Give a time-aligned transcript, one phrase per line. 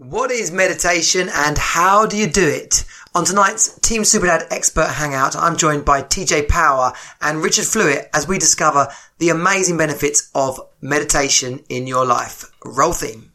[0.00, 2.84] What is meditation and how do you do it?
[3.16, 8.28] On tonight's Team Superdad Expert Hangout, I'm joined by TJ Power and Richard Fluitt as
[8.28, 8.86] we discover
[9.18, 12.44] the amazing benefits of meditation in your life.
[12.64, 13.32] Roll theme.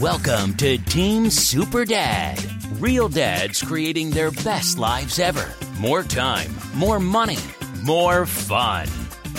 [0.00, 2.38] Welcome to Team Super Dad.
[2.80, 5.52] Real dads creating their best lives ever.
[5.80, 7.38] More time, more money,
[7.82, 8.86] more fun.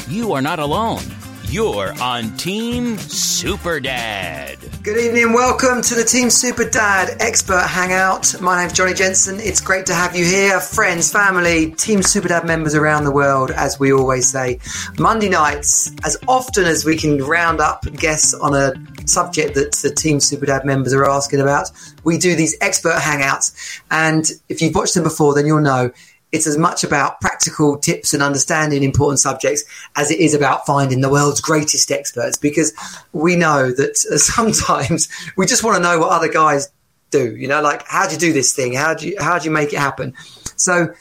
[0.09, 1.03] You are not alone.
[1.49, 4.59] You're on Team Super Dad.
[4.83, 8.39] Good evening, welcome to the Team Super Dad Expert Hangout.
[8.39, 9.39] My name's Johnny Jensen.
[9.39, 13.49] It's great to have you here, friends, family, Team Super Dad members around the world,
[13.49, 14.59] as we always say.
[14.99, 18.73] Monday nights, as often as we can round up guests on a
[19.07, 21.71] subject that the Team Super Dad members are asking about,
[22.03, 23.81] we do these expert hangouts.
[23.89, 25.89] And if you've watched them before, then you'll know
[26.31, 29.63] it's as much about practical tips and understanding important subjects
[29.95, 32.73] as it is about finding the world's greatest experts because
[33.13, 36.69] we know that sometimes we just want to know what other guys
[37.11, 38.73] do you know like how do you do this thing?
[38.73, 40.13] How do you how do you make it happen?
[40.55, 40.93] So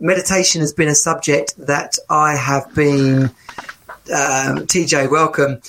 [0.00, 3.24] meditation has been a subject that i have been
[4.14, 5.60] um, tj welcome.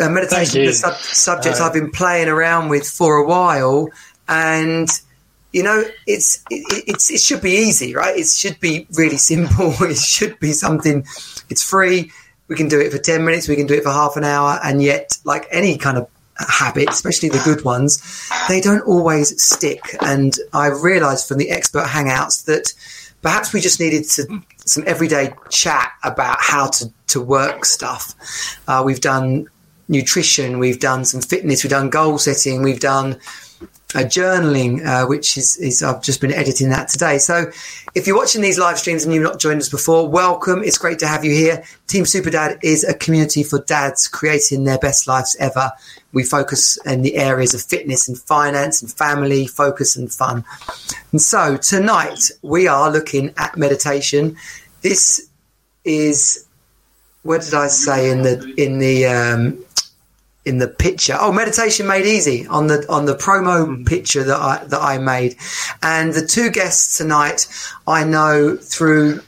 [0.00, 3.88] Uh, meditation is a sub- subject uh, i've been playing around with for a while
[4.28, 4.88] and
[5.52, 8.16] you know, it's it, it's it should be easy, right?
[8.16, 9.74] It should be really simple.
[9.82, 11.04] It should be something.
[11.48, 12.10] It's free.
[12.48, 13.48] We can do it for ten minutes.
[13.48, 16.88] We can do it for half an hour, and yet, like any kind of habit,
[16.88, 19.80] especially the good ones, they don't always stick.
[20.00, 22.72] And I realised from the expert hangouts that
[23.20, 28.14] perhaps we just needed to, some everyday chat about how to to work stuff.
[28.66, 29.48] Uh, we've done
[29.88, 33.18] nutrition, we've done some fitness, we've done goal setting, we've done
[33.94, 37.18] uh, journaling, uh, which is, is, I've just been editing that today.
[37.18, 37.50] So
[37.94, 40.62] if you're watching these live streams and you've not joined us before, welcome.
[40.62, 41.62] It's great to have you here.
[41.86, 45.72] Team Super Dad is a community for dads creating their best lives ever.
[46.12, 50.44] We focus in the areas of fitness and finance and family focus and fun.
[51.10, 54.36] And so tonight we are looking at meditation.
[54.82, 55.28] This
[55.84, 56.46] is,
[57.22, 59.64] what did I say in the, in the, um,
[60.44, 61.16] in the picture.
[61.18, 63.86] Oh, meditation made easy on the on the promo mm.
[63.86, 65.36] picture that I that I made,
[65.82, 67.46] and the two guests tonight
[67.86, 69.22] I know through.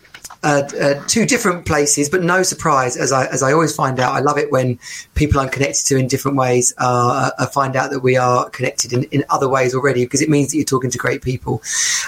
[0.47, 4.13] Uh, uh, two different places, but no surprise, as I as I always find out.
[4.13, 4.79] I love it when
[5.15, 8.93] people I'm connected to in different ways uh, I find out that we are connected
[8.93, 11.63] in, in other ways already because it means that you're talking to great people.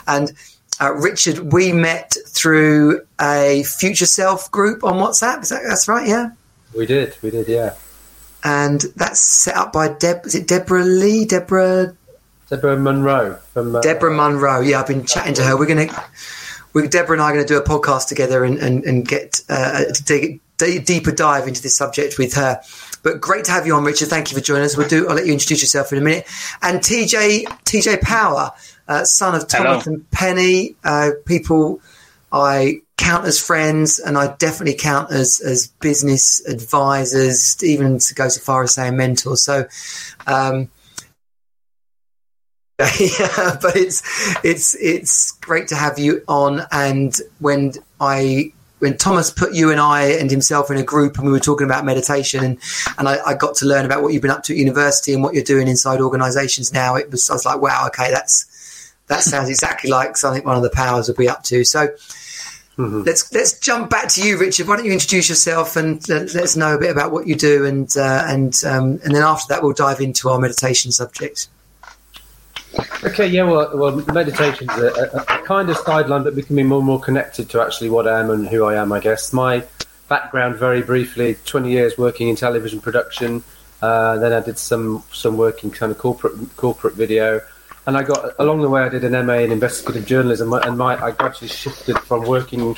[0.07, 0.35] And
[0.83, 5.45] uh, Richard, we met through a Future Self group on WhatsApp.
[5.45, 6.07] Is that that's right?
[6.07, 6.33] Yeah,
[6.77, 7.17] we did.
[7.23, 7.49] We did.
[7.49, 7.73] Yeah
[8.45, 10.27] and that's set up by Deb.
[10.27, 11.25] Is it Deborah Lee?
[11.25, 11.97] Deborah.
[12.49, 14.61] Deborah Monroe from uh, Deborah Monroe.
[14.61, 15.57] Yeah, I've been chatting to her.
[15.59, 15.89] We're gonna,
[16.73, 19.43] we Deborah and I are going to do a podcast together and and, and get
[19.49, 22.61] uh, to dig a deeper dive into this subject with her.
[23.03, 24.09] But great to have you on, Richard.
[24.09, 24.77] Thank you for joining us.
[24.77, 25.09] We'll do.
[25.09, 26.27] I'll let you introduce yourself in a minute.
[26.63, 28.53] And TJ TJ Power,
[28.89, 29.97] uh, son of Thomas Hello.
[29.97, 30.77] and Penny.
[30.85, 31.81] Uh, people
[32.33, 38.29] I count as friends, and I definitely count as as business advisors, even to go
[38.29, 39.43] so far as saying mentors.
[39.43, 39.67] So,
[40.27, 40.71] um,
[42.79, 44.03] yeah, but it's
[44.45, 46.63] it's it's great to have you on.
[46.73, 51.27] And when I when Thomas put you and I and himself in a group and
[51.27, 52.59] we were talking about meditation and,
[52.99, 55.23] and I, I, got to learn about what you've been up to at university and
[55.23, 59.23] what you're doing inside organizations now, it was I was like, wow, okay, that's that
[59.23, 61.65] sounds exactly like something one of the powers would be up to.
[61.65, 61.89] So
[62.79, 63.03] Mm-hmm.
[63.03, 64.69] Let's let's jump back to you, Richard.
[64.69, 67.35] Why don't you introduce yourself and let, let us know a bit about what you
[67.35, 71.49] do, and uh, and um, and then after that we'll dive into our meditation subject.
[73.03, 76.87] Okay, yeah, well, well, meditation's a, a, a kind of sideline, but becoming more and
[76.87, 78.93] more connected to actually what I am and who I am.
[78.93, 79.65] I guess my
[80.09, 83.43] background, very briefly, twenty years working in television production.
[83.81, 87.41] Uh, then I did some some work in kind of corporate corporate video
[87.87, 88.83] and I got along the way.
[88.83, 92.77] I did an MA in investigative journalism, and my I gradually shifted from working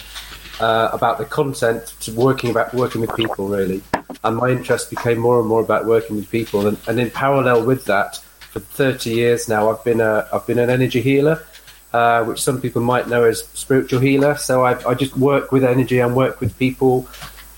[0.61, 3.83] uh, about the content to working about working with people really,
[4.23, 6.67] and my interest became more and more about working with people.
[6.67, 10.59] And, and in parallel with that, for 30 years now, I've been a I've been
[10.59, 11.43] an energy healer.
[11.91, 14.37] Uh, which some people might know as spiritual healer.
[14.37, 17.09] So I, I just work with energy and work with people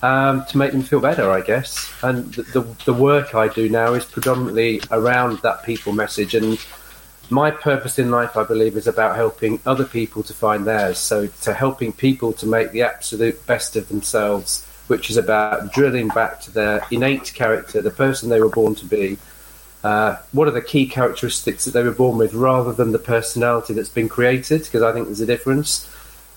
[0.02, 1.92] um, to make them feel better, I guess.
[2.04, 6.64] And the, the, the work I do now is predominantly around that people message and
[7.30, 10.98] my purpose in life, I believe, is about helping other people to find theirs.
[10.98, 16.08] So, to helping people to make the absolute best of themselves, which is about drilling
[16.08, 19.18] back to their innate character, the person they were born to be.
[19.82, 23.72] Uh, what are the key characteristics that they were born with, rather than the personality
[23.72, 24.62] that's been created?
[24.62, 25.88] Because I think there's a difference.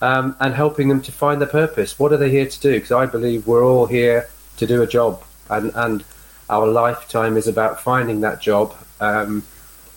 [0.01, 1.97] Um, and helping them to find their purpose.
[1.97, 2.73] What are they here to do?
[2.73, 6.03] Because I believe we're all here to do a job, and and
[6.49, 9.43] our lifetime is about finding that job um,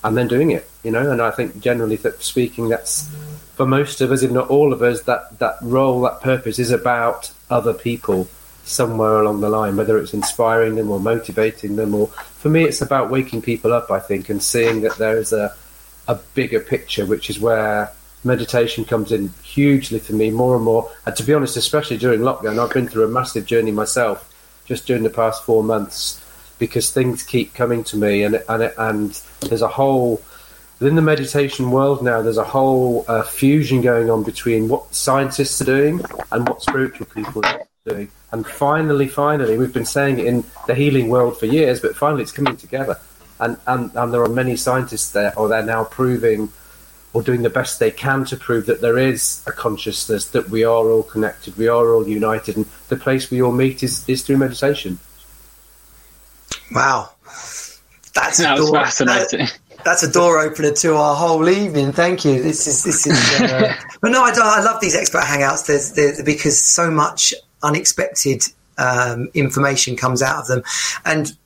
[0.07, 0.69] and then doing it.
[0.83, 3.09] You know, and I think generally speaking, that's
[3.57, 6.71] for most of us, if not all of us, that that role, that purpose is
[6.71, 8.29] about other people
[8.65, 12.83] somewhere along the line, whether it's inspiring them or motivating them, or for me, it's
[12.83, 13.91] about waking people up.
[13.91, 15.55] I think and seeing that there is a
[16.09, 17.91] a bigger picture, which is where
[18.23, 20.91] meditation comes in hugely for me more and more.
[21.05, 24.33] And to be honest, especially during lockdown, I've been through a massive journey myself
[24.67, 26.21] just during the past four months
[26.59, 30.23] because things keep coming to me, and and and there's a whole
[30.79, 32.23] within the meditation world now.
[32.23, 36.01] There's a whole uh, fusion going on between what scientists are doing
[36.33, 38.11] and what spiritual people are doing.
[38.33, 42.23] And finally, finally, we've been saying it in the healing world for years, but finally,
[42.23, 42.99] it's coming together.
[43.41, 46.51] And and, and there are many scientists there, or they're now proving
[47.17, 50.65] or doing the best they can to prove that there is a consciousness, that we
[50.65, 54.23] are all connected, we are all united, and the place we all meet is, is
[54.23, 54.99] through meditation.
[56.73, 57.11] Wow.
[58.15, 59.39] That's, that was door, fascinating.
[59.41, 61.93] That, that's a door opener to our whole evening.
[61.93, 62.43] Thank you.
[62.43, 63.41] This is this is.
[63.41, 65.67] Uh, but no, I, I, love these expert hangouts.
[65.67, 68.43] There's, there's because so much unexpected
[68.79, 70.63] um, information comes out of them,
[71.05, 71.37] and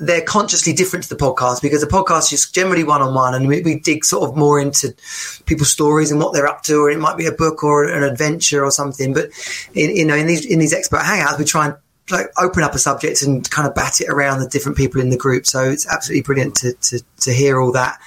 [0.00, 3.48] they're consciously different to the podcast because the podcast is generally one on one, and
[3.48, 4.94] we, we, dig sort of more into
[5.46, 8.02] people's stories and what they're up to, or it might be a book or an
[8.02, 9.14] adventure or something.
[9.14, 9.30] But
[9.74, 11.76] in, you know, in these in these expert hangouts, we try and
[12.10, 15.10] like open up a subject and kind of bat it around the different people in
[15.10, 15.46] the group.
[15.46, 17.98] So it's absolutely brilliant to, to, to hear all that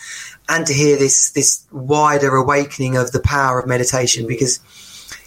[0.49, 4.59] and to hear this, this wider awakening of the power of meditation because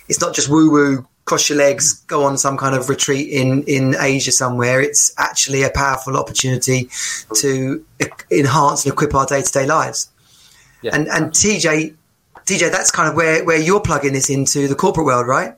[0.09, 3.63] it's not just woo woo, cross your legs, go on some kind of retreat in,
[3.65, 4.81] in Asia somewhere.
[4.81, 6.91] It's actually a powerful opportunity
[7.37, 7.85] to
[8.31, 10.11] enhance and equip our day to day lives.
[10.83, 10.95] Yeah.
[10.95, 11.95] And, and TJ,
[12.45, 15.55] TJ, that's kind of where, where you're plugging this into the corporate world, right?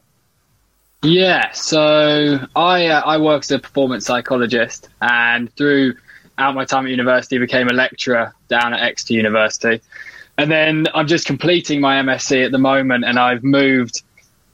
[1.07, 5.95] Yeah, so I uh, I work as a performance psychologist, and through
[6.37, 9.81] out my time at university, became a lecturer down at Exeter University,
[10.37, 14.03] and then I'm just completing my MSc at the moment, and I've moved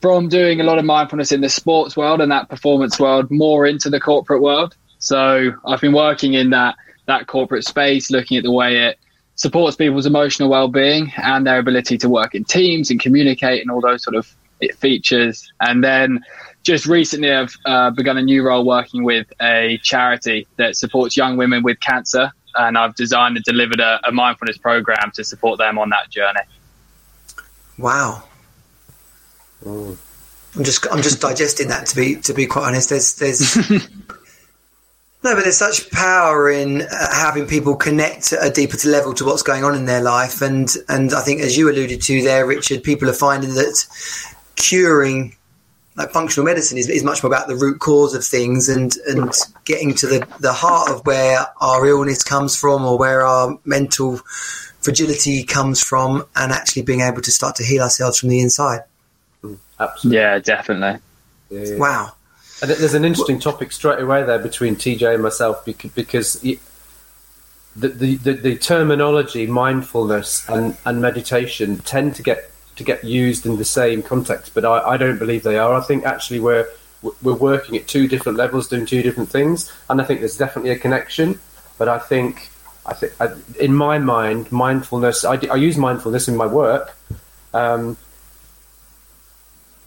[0.02, 3.64] from doing a lot of mindfulness in the sports world and that performance world more
[3.64, 4.76] into the corporate world.
[4.98, 6.76] So I've been working in that
[7.06, 8.98] that corporate space, looking at the way it
[9.36, 13.80] supports people's emotional well-being and their ability to work in teams and communicate and all
[13.80, 15.52] those sort of it features.
[15.60, 16.24] And then
[16.62, 21.36] just recently, I've uh, begun a new role working with a charity that supports young
[21.36, 22.32] women with cancer.
[22.54, 26.40] And I've designed and delivered a, a mindfulness program to support them on that journey.
[27.78, 28.24] Wow.
[29.64, 29.96] Mm.
[30.54, 32.90] I'm just I'm just digesting that to be to be quite honest.
[32.90, 33.56] There's there's
[35.24, 39.24] No, but there's such power in uh, having people connect at a deeper level to
[39.24, 42.44] what's going on in their life, and and I think as you alluded to there,
[42.44, 43.86] Richard, people are finding that
[44.56, 45.36] curing
[45.96, 49.32] like functional medicine is, is much more about the root cause of things and and
[49.64, 54.20] getting to the, the heart of where our illness comes from or where our mental
[54.80, 58.80] fragility comes from and actually being able to start to heal ourselves from the inside.
[59.78, 60.18] Absolutely.
[60.18, 61.00] Yeah, definitely.
[61.50, 61.76] Yeah, yeah.
[61.76, 62.12] Wow.
[62.60, 66.58] And there's an interesting topic straight away there between TJ and myself because the,
[67.74, 73.56] the, the, the terminology mindfulness and, and meditation tend to get to get used in
[73.56, 75.74] the same context, but I, I don't believe they are.
[75.74, 76.66] I think actually we're
[77.22, 80.70] we're working at two different levels, doing two different things, and I think there's definitely
[80.70, 81.40] a connection.
[81.78, 82.50] But I think
[82.86, 85.24] I think I, in my mind, mindfulness.
[85.24, 86.96] I, I use mindfulness in my work,
[87.54, 87.96] um,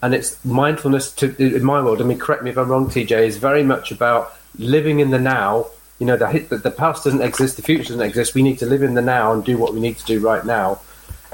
[0.02, 2.00] and it's mindfulness to in my world.
[2.00, 3.26] I mean, correct me if I'm wrong, TJ.
[3.26, 5.66] Is very much about living in the now.
[5.98, 8.34] You know, the, the past doesn't exist, the future doesn't exist.
[8.34, 10.44] We need to live in the now and do what we need to do right
[10.44, 10.80] now.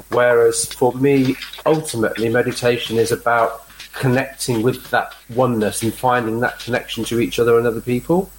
[0.09, 1.35] Whereas for me,
[1.65, 7.57] ultimately, meditation is about connecting with that oneness and finding that connection to each other
[7.57, 8.29] and other people.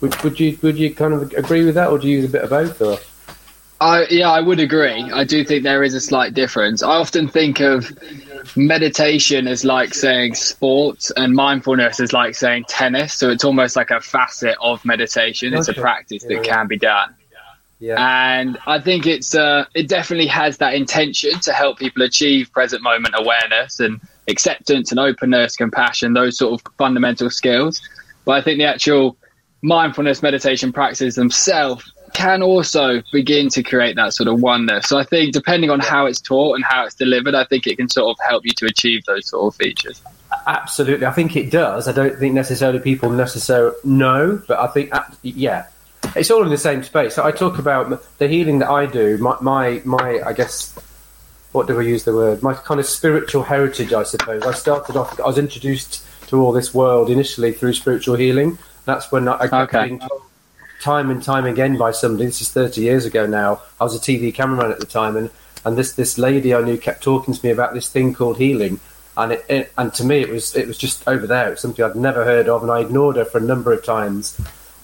[0.00, 2.28] Would, would you would you kind of agree with that, or do you use a
[2.28, 2.80] bit of both?
[2.82, 2.98] Or?
[3.80, 5.10] I, yeah, I would agree.
[5.12, 6.82] I do think there is a slight difference.
[6.82, 7.90] I often think of
[8.56, 13.14] meditation as like saying sports, and mindfulness is like saying tennis.
[13.14, 15.54] So it's almost like a facet of meditation.
[15.54, 17.14] It's a practice that can be done.
[17.84, 17.96] Yeah.
[17.98, 22.82] And I think it's uh, it definitely has that intention to help people achieve present
[22.82, 27.86] moment awareness and acceptance and openness, compassion, those sort of fundamental skills.
[28.24, 29.18] But I think the actual
[29.60, 34.88] mindfulness meditation practices themselves can also begin to create that sort of oneness.
[34.88, 37.76] So I think depending on how it's taught and how it's delivered, I think it
[37.76, 40.00] can sort of help you to achieve those sort of features.
[40.46, 41.86] Absolutely, I think it does.
[41.86, 45.66] I don't think necessarily people necessarily know, but I think yeah,
[46.16, 47.14] it's all in the same space.
[47.14, 49.18] So I talk about the healing that I do.
[49.18, 50.74] My, my, my, I guess,
[51.52, 52.42] what do I use the word?
[52.42, 54.42] My kind of spiritual heritage, I suppose.
[54.44, 55.18] I started off.
[55.20, 58.58] I was introduced to all this world initially through spiritual healing.
[58.84, 59.86] That's when I kept okay.
[59.88, 60.22] being told,
[60.80, 62.26] time and time again by somebody.
[62.26, 63.62] This is 30 years ago now.
[63.80, 65.30] I was a TV cameraman at the time, and,
[65.64, 68.80] and this, this lady I knew kept talking to me about this thing called healing.
[69.16, 71.46] And it, it, and to me, it was it was just over there.
[71.46, 73.84] It was something I'd never heard of, and I ignored her for a number of
[73.84, 74.36] times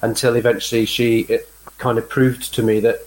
[0.03, 3.01] until eventually she it kind of proved to me that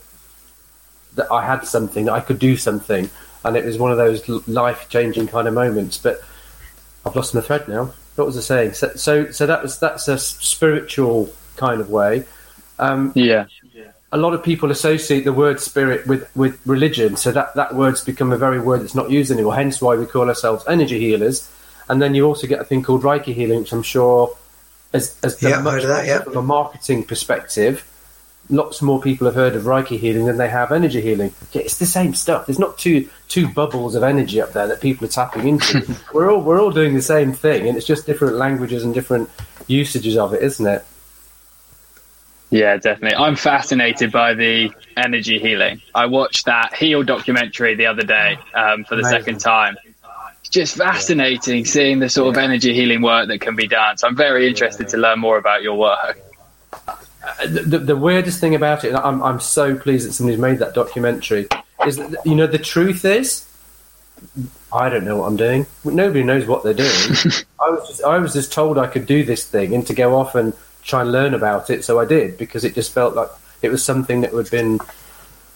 [1.16, 3.10] that I had something, that I could do something,
[3.44, 5.98] and it was one of those life changing kind of moments.
[5.98, 6.22] But
[7.06, 7.94] I've lost my thread now.
[8.16, 8.74] What was I saying?
[8.74, 12.26] So, so, so that was that's a spiritual kind of way.
[12.80, 13.46] Um, yeah.
[14.12, 18.04] A lot of people associate the word spirit with, with religion, so that, that word's
[18.04, 19.56] become a very word that's not used anymore.
[19.56, 21.50] Hence why we call ourselves energy healers.
[21.90, 24.38] And then you also get a thing called Reiki healing, which I'm sure,
[24.94, 26.22] as, as yeah, much that, yeah.
[26.22, 27.86] from a marketing perspective,
[28.50, 31.34] lots more people have heard of Reiki healing than they have energy healing.
[31.54, 32.46] It's the same stuff.
[32.46, 35.96] There's not two two bubbles of energy up there that people are tapping into.
[36.14, 39.30] we're all we're all doing the same thing, and it's just different languages and different
[39.68, 40.86] usages of it, isn't it?
[42.50, 43.16] Yeah, definitely.
[43.16, 45.82] I'm fascinated by the energy healing.
[45.96, 49.20] I watched that Heal documentary the other day um, for the Amazing.
[49.20, 49.76] second time.
[50.54, 53.98] Just fascinating seeing the sort of energy healing work that can be done.
[53.98, 56.22] So I'm very interested to learn more about your work
[57.24, 60.74] uh, the, the, weirdest thing about it, I'm, I'm so pleased that somebody's made that
[60.74, 61.48] documentary,
[61.88, 63.48] is that, you know, the truth is,
[64.74, 65.66] I don't know what I'm doing.
[65.86, 66.90] Nobody knows what they're doing.
[67.60, 70.18] I was just, I was just told I could do this thing and to go
[70.18, 73.30] off and try and learn about it, so I did because it just felt like
[73.62, 74.80] it was something that had been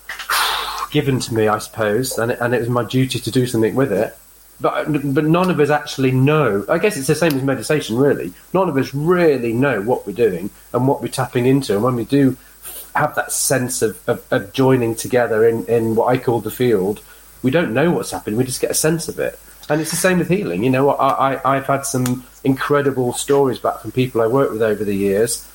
[0.92, 3.76] given to me, I suppose, and it, and it was my duty to do something
[3.76, 4.16] with it
[4.60, 6.66] but but none of us actually know.
[6.68, 8.34] I guess it's the same as meditation, really.
[8.54, 11.76] None of us really know what we're doing and what we're tapping into.
[11.76, 12.38] And when we do
[12.96, 17.02] have that sense of, of, of joining together in, in what I call the field,
[17.44, 18.38] we don't know what's happening.
[18.38, 19.40] We just get a sense of it.
[19.70, 20.64] And it's the same with healing.
[20.64, 24.62] You know, I, I, I've had some incredible stories back from people I worked with
[24.62, 25.48] over the years,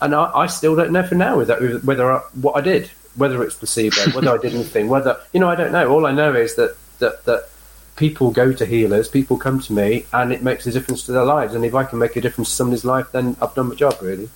[0.00, 3.56] and I, I still don't know for now whether I, what I did, whether it's
[3.56, 5.90] placebo, whether I did anything, whether you know, I don't know.
[5.90, 7.48] All I know is that that that
[7.96, 11.24] people go to healers, people come to me, and it makes a difference to their
[11.24, 11.54] lives.
[11.54, 13.96] And if I can make a difference to somebody's life, then I've done my job,
[14.00, 14.28] really.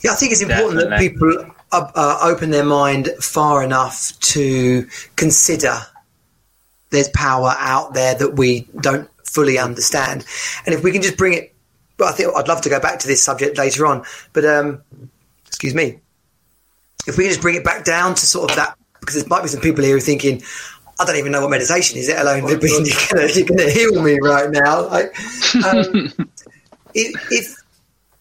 [0.00, 1.08] Yeah, I think it's important Definitely.
[1.08, 5.74] that people uh, uh, open their mind far enough to consider
[6.90, 10.24] there's power out there that we don't fully understand.
[10.64, 11.54] And if we can just bring it,
[11.98, 14.82] well, I think I'd love to go back to this subject later on, but um,
[15.46, 15.98] excuse me.
[17.06, 19.42] If we can just bring it back down to sort of that, because there might
[19.42, 20.42] be some people here who are thinking,
[21.00, 24.02] I don't even know what meditation is, let alone well, being, you're going to heal
[24.02, 24.88] me right now.
[24.88, 25.14] Like,
[25.64, 26.12] um,
[26.94, 27.56] if, if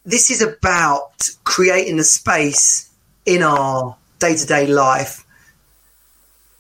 [0.06, 2.90] this is about creating a space
[3.26, 5.26] in our day to day life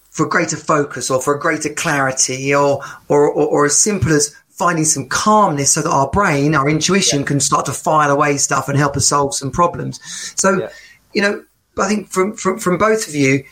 [0.09, 4.35] for greater focus or for a greater clarity or, or, or, or, as simple as
[4.49, 7.25] finding some calmness so that our brain, our intuition yeah.
[7.25, 9.99] can start to file away stuff and help us solve some problems.
[10.35, 10.69] So, yeah.
[11.13, 11.45] you know,
[11.77, 13.43] I think from, from, from both of you,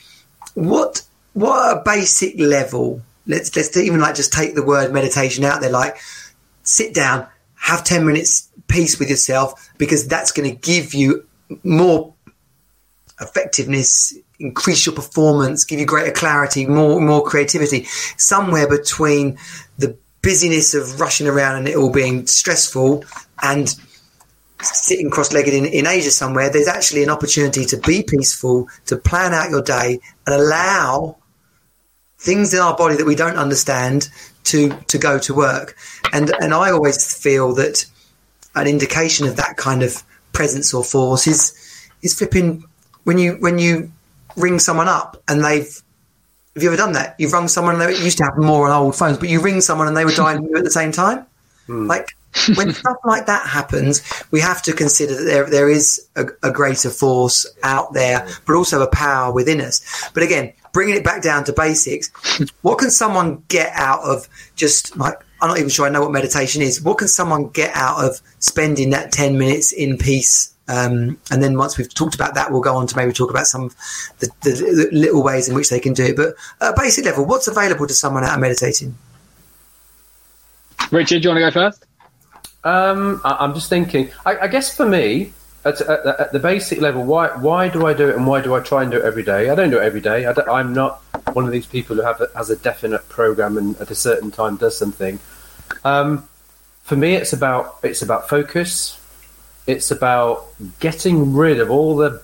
[0.56, 1.04] what
[1.36, 3.02] what a basic level.
[3.28, 5.70] Let's let's even like just take the word meditation out there.
[5.70, 5.98] Like,
[6.64, 11.28] sit down, have ten minutes peace with yourself because that's going to give you
[11.64, 12.14] more
[13.20, 17.84] effectiveness, increase your performance, give you greater clarity, more more creativity.
[18.18, 19.38] Somewhere between
[19.78, 23.04] the busyness of rushing around and it all being stressful
[23.42, 23.76] and
[24.62, 29.34] sitting cross-legged in, in Asia somewhere, there's actually an opportunity to be peaceful, to plan
[29.34, 31.18] out your day and allow
[32.26, 34.10] things in our body that we don't understand
[34.46, 35.78] to to go to work.
[36.12, 37.86] And and I always feel that
[38.56, 40.04] an indication of that kind of
[40.34, 41.54] presence or force is
[42.02, 42.66] is flipping
[43.04, 43.92] when you when you
[44.36, 45.82] ring someone up and they've
[46.56, 47.16] have you ever done that?
[47.20, 49.60] You've rung someone and they used to happen more on old phones, but you ring
[49.60, 51.26] someone and they were dialing you at the same time.
[51.68, 51.88] Hmm.
[51.88, 52.16] Like
[52.56, 54.02] when stuff like that happens,
[54.32, 58.56] we have to consider that there there is a, a, greater force out there, but
[58.56, 60.10] also a power within us.
[60.14, 62.10] But again, bringing it back down to basics,
[62.62, 64.28] what can someone get out of
[64.58, 66.82] just like, I'm not even sure I know what meditation is.
[66.82, 70.54] What can someone get out of spending that 10 minutes in peace?
[70.68, 73.48] Um, and then once we've talked about that, we'll go on to maybe talk about
[73.48, 73.76] some of
[74.20, 76.18] the, the, the little ways in which they can do it.
[76.18, 78.98] But at a basic level, what's available to someone out of meditating?
[80.92, 81.86] Richard, do you want to go first?
[82.66, 84.10] Um, I, am just thinking.
[84.26, 85.32] I, I, guess for me,
[85.66, 88.54] at, at, at, the basic level, why why do I do it and why do
[88.54, 89.50] I try and do it every day?
[89.50, 90.26] I don't do it every day.
[90.26, 91.02] I am not
[91.34, 94.32] one of these people who have a, has a definite program and at a certain
[94.32, 95.20] time does something.
[95.84, 96.30] Um,
[96.84, 99.02] for me, it's about it's about focus.
[99.66, 100.46] It's about
[100.80, 102.22] getting rid of all the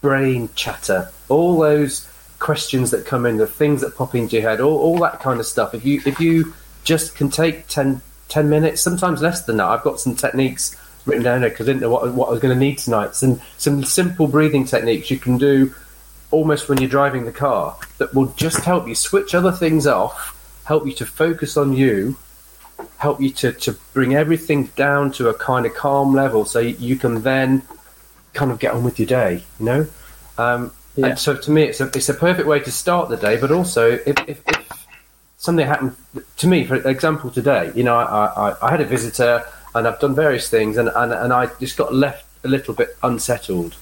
[0.00, 2.08] brain chatter, all those
[2.38, 5.38] questions that come in, the things that pop into your head, all, all that kind
[5.38, 5.74] of stuff.
[5.74, 9.66] If you if you just can take 10, 10 minutes, sometimes less than that.
[9.66, 10.74] I've got some techniques
[11.06, 13.14] written down there because I didn't know what, what I was going to need tonight.
[13.14, 15.74] Some some simple breathing techniques you can do
[16.30, 20.62] almost when you're driving the car that will just help you switch other things off,
[20.64, 22.16] help you to focus on you,
[22.98, 26.96] help you to, to bring everything down to a kind of calm level so you
[26.96, 27.62] can then
[28.32, 29.86] kind of get on with your day, you know?
[30.38, 31.06] Um, yeah.
[31.06, 33.50] And so to me, it's a, it's a perfect way to start the day, but
[33.50, 34.86] also if, if, if
[35.36, 35.96] something happened
[36.36, 40.00] to me, for example, today, you know, I, I, I had a visitor and I've
[40.00, 43.76] done various things and, and, and I just got left a little bit unsettled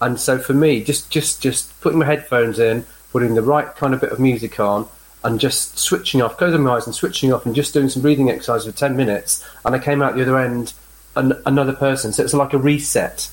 [0.00, 3.94] and so for me, just just just putting my headphones in, putting the right kind
[3.94, 4.88] of bit of music on,
[5.24, 8.30] and just switching off, closing my eyes and switching off, and just doing some breathing
[8.30, 10.74] exercises for ten minutes, and I came out the other end
[11.16, 12.12] an, another person.
[12.12, 13.30] So it's like a reset.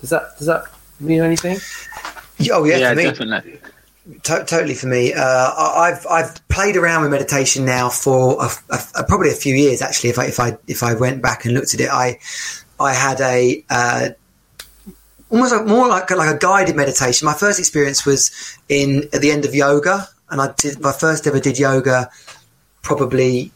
[0.00, 0.64] Does that does that
[1.00, 1.58] mean anything?
[2.50, 3.60] Oh yeah, yeah definitely.
[4.24, 5.14] To- totally for me.
[5.14, 9.54] Uh, I've I've played around with meditation now for a, a, a, probably a few
[9.54, 9.80] years.
[9.80, 12.18] Actually, if I if I if I went back and looked at it, I
[12.80, 14.08] I had a uh,
[15.30, 17.26] almost like, more like like a guided meditation.
[17.26, 21.26] My first experience was in at the end of yoga, and I did my first
[21.28, 22.10] ever did yoga
[22.82, 23.52] probably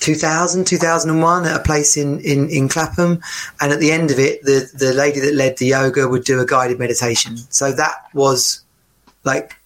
[0.00, 3.20] 2000 2001 at a place in, in, in Clapham
[3.60, 6.40] and at the end of it the, the lady that led the yoga would do
[6.40, 8.61] a guided meditation so that was
[9.24, 9.56] like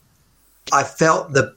[0.72, 1.54] I felt the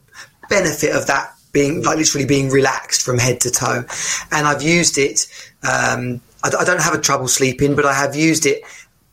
[0.50, 3.84] benefit of that being like literally being relaxed from head to toe.
[4.32, 5.28] And I've used it
[5.64, 8.64] um, I, I don't have a trouble sleeping but I have used it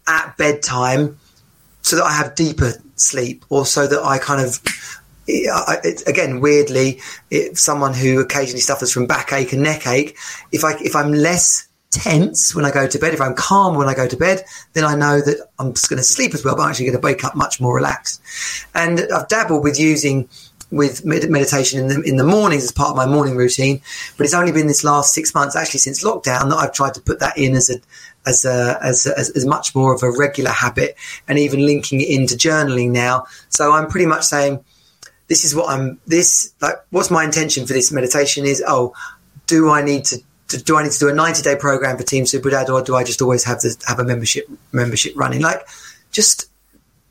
[0.07, 1.19] at bedtime
[1.83, 4.61] so that I have deeper sleep or so that I kind of
[5.29, 7.01] it, again, weirdly,
[7.31, 10.17] it, someone who occasionally suffers from backache and neck ache,
[10.53, 11.67] if I if I'm less
[11.97, 14.85] tense when I go to bed, if I'm calm when I go to bed, then
[14.85, 17.05] I know that I'm just going to sleep as well, but I'm actually going to
[17.05, 18.23] wake up much more relaxed.
[18.75, 20.29] And I've dabbled with using
[20.73, 23.81] with meditation in the in the mornings as part of my morning routine,
[24.17, 27.01] but it's only been this last six months, actually since lockdown, that I've tried to
[27.01, 27.77] put that in as a
[28.27, 30.97] as, a, as, as, as much more of a regular habit
[31.29, 33.25] and even linking it into journaling now.
[33.49, 34.65] So I'm pretty much saying,
[35.29, 38.95] this is what I'm, this, like, what's my intention for this meditation is, oh,
[39.47, 42.27] do I need to, do I need to do a 90 day program for Team
[42.27, 45.43] Super Dad or do I just always have to have a membership, membership running?
[45.43, 45.67] Like,
[46.13, 46.49] just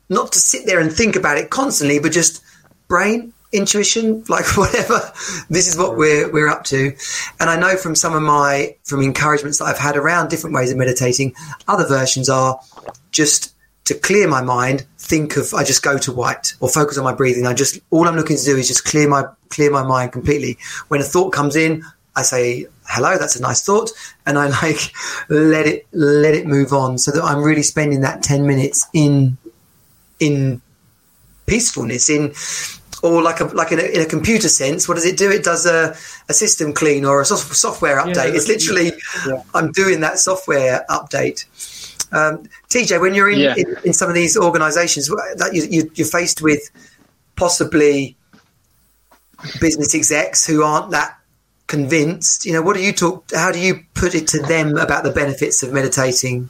[0.08, 2.42] not to sit there and think about it constantly, but just
[2.88, 5.12] brain, intuition, like whatever.
[5.50, 6.92] This is what we're we're up to.
[7.40, 10.70] And I know from some of my from encouragements that I've had around different ways
[10.70, 11.34] of meditating,
[11.68, 12.60] other versions are
[13.10, 17.04] just to clear my mind, think of I just go to white or focus on
[17.04, 17.46] my breathing.
[17.46, 20.58] I just all I'm looking to do is just clear my clear my mind completely.
[20.88, 21.84] When a thought comes in,
[22.16, 23.90] I say hello, that's a nice thought,
[24.26, 24.92] and I like
[25.28, 29.36] let it let it move on so that I'm really spending that 10 minutes in
[30.18, 30.60] in
[31.46, 32.32] peacefulness in
[33.02, 35.30] or like a like in a, in a, computer sense, what does it do?
[35.30, 35.94] It does a,
[36.28, 38.14] a system clean or a software update.
[38.16, 38.92] Yeah, it's literally
[39.26, 39.42] yeah.
[39.54, 41.44] I'm doing that software update.
[42.12, 43.54] Um, TJ, when you're in, yeah.
[43.56, 46.70] in, in, some of these organisations that you, you, you're faced with
[47.34, 48.16] possibly
[49.60, 51.18] business execs who aren't that
[51.66, 53.24] convinced, you know, what do you talk?
[53.34, 56.48] How do you put it to them about the benefits of meditating?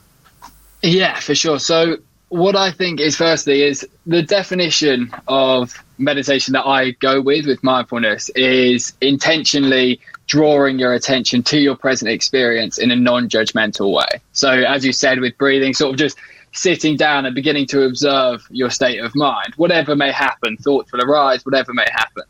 [0.81, 1.59] Yeah, for sure.
[1.59, 1.97] So
[2.29, 7.63] what I think is firstly is the definition of meditation that I go with with
[7.63, 14.21] mindfulness is intentionally drawing your attention to your present experience in a non-judgmental way.
[14.33, 16.17] So as you said with breathing, sort of just
[16.51, 21.01] sitting down and beginning to observe your state of mind, whatever may happen, thoughts will
[21.01, 22.23] arise, whatever may happen.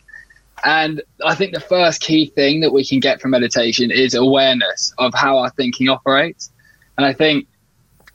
[0.63, 4.93] And I think the first key thing that we can get from meditation is awareness
[4.97, 6.51] of how our thinking operates.
[6.97, 7.47] And I think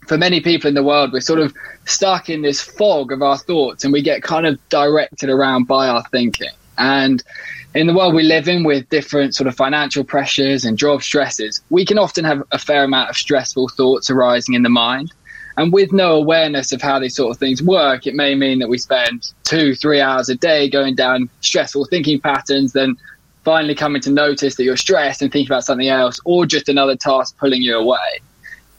[0.09, 3.39] for many people in the world, we're sort of stuck in this fog of our
[3.39, 6.51] thoughts and we get kind of directed around by our thinking.
[6.77, 7.23] And
[7.75, 11.63] in the world we live in with different sort of financial pressures and job stresses,
[11.71, 15.13] we can often have a fair amount of stressful thoughts arising in the mind.
[15.57, 18.69] And with no awareness of how these sort of things work, it may mean that
[18.69, 22.97] we spend two, three hours a day going down stressful thinking patterns, then
[23.45, 26.97] finally coming to notice that you're stressed and thinking about something else, or just another
[26.97, 28.21] task pulling you away.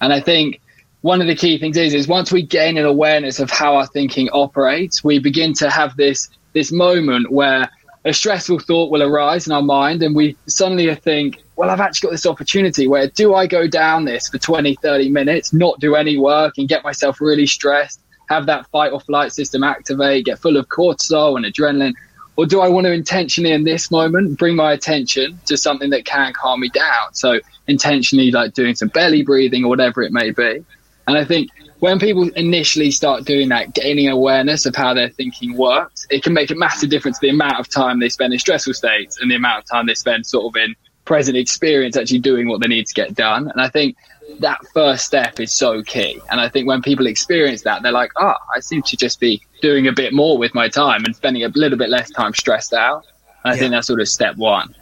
[0.02, 0.62] And I think
[1.02, 3.88] one of the key things is is once we gain an awareness of how our
[3.88, 7.70] thinking operates, we begin to have this this moment where
[8.06, 12.08] a stressful thought will arise in our mind and we suddenly think, well, I've actually
[12.08, 15.96] got this opportunity where do I go down this for 20, 30 minutes, not do
[15.96, 20.40] any work and get myself really stressed, have that fight or flight system activate, get
[20.40, 21.94] full of cortisol and adrenaline?
[22.36, 26.06] Or do I want to intentionally in this moment bring my attention to something that
[26.06, 27.14] can calm me down?
[27.14, 30.66] So intentionally like doing some belly breathing or whatever it may be.
[31.06, 35.56] And I think when people initially start doing that, gaining awareness of how their thinking
[35.56, 38.40] works, it can make a massive difference to the amount of time they spend in
[38.40, 42.20] stressful states and the amount of time they spend sort of in present experience actually
[42.20, 43.50] doing what they need to get done.
[43.50, 43.96] And I think
[44.40, 46.22] that first step is so key.
[46.32, 49.42] And I think when people experience that, they're like, oh, I seem to just be
[49.62, 52.74] doing a bit more with my time and spending a little bit less time stressed
[52.74, 53.06] out.
[53.44, 53.60] And I Yeah.
[53.60, 54.74] think that's sort of step one.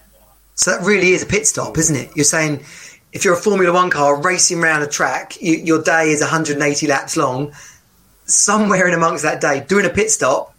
[0.55, 2.11] So that really is a pit stop, isn't it?
[2.15, 2.63] You're saying
[3.13, 6.87] if you're a Formula One car racing around a track, you, your day is 180
[6.87, 7.51] laps long.
[8.25, 10.50] Somewhere in amongst that day, doing a pit stop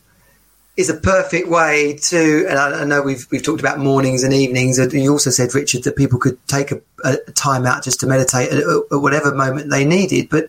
[0.77, 2.47] is a perfect way to.
[2.49, 4.79] And I, I know we've we've talked about mornings and evenings.
[4.79, 8.07] and You also said, Richard, that people could take a, a time out just to
[8.07, 10.29] meditate at, at whatever moment they needed.
[10.29, 10.49] But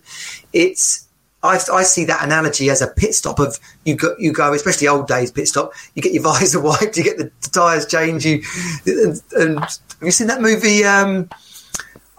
[0.53, 1.07] it's
[1.43, 4.87] I, I see that analogy as a pit stop of you go, you go, especially
[4.87, 5.73] old days pit stop.
[5.93, 8.25] You get your visor wiped, you get the, tyres changed.
[8.25, 8.41] You
[8.85, 10.85] and, and have you seen that movie?
[10.85, 11.29] Um,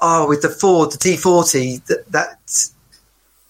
[0.00, 1.78] oh, with the Ford, the T forty.
[1.88, 2.70] That that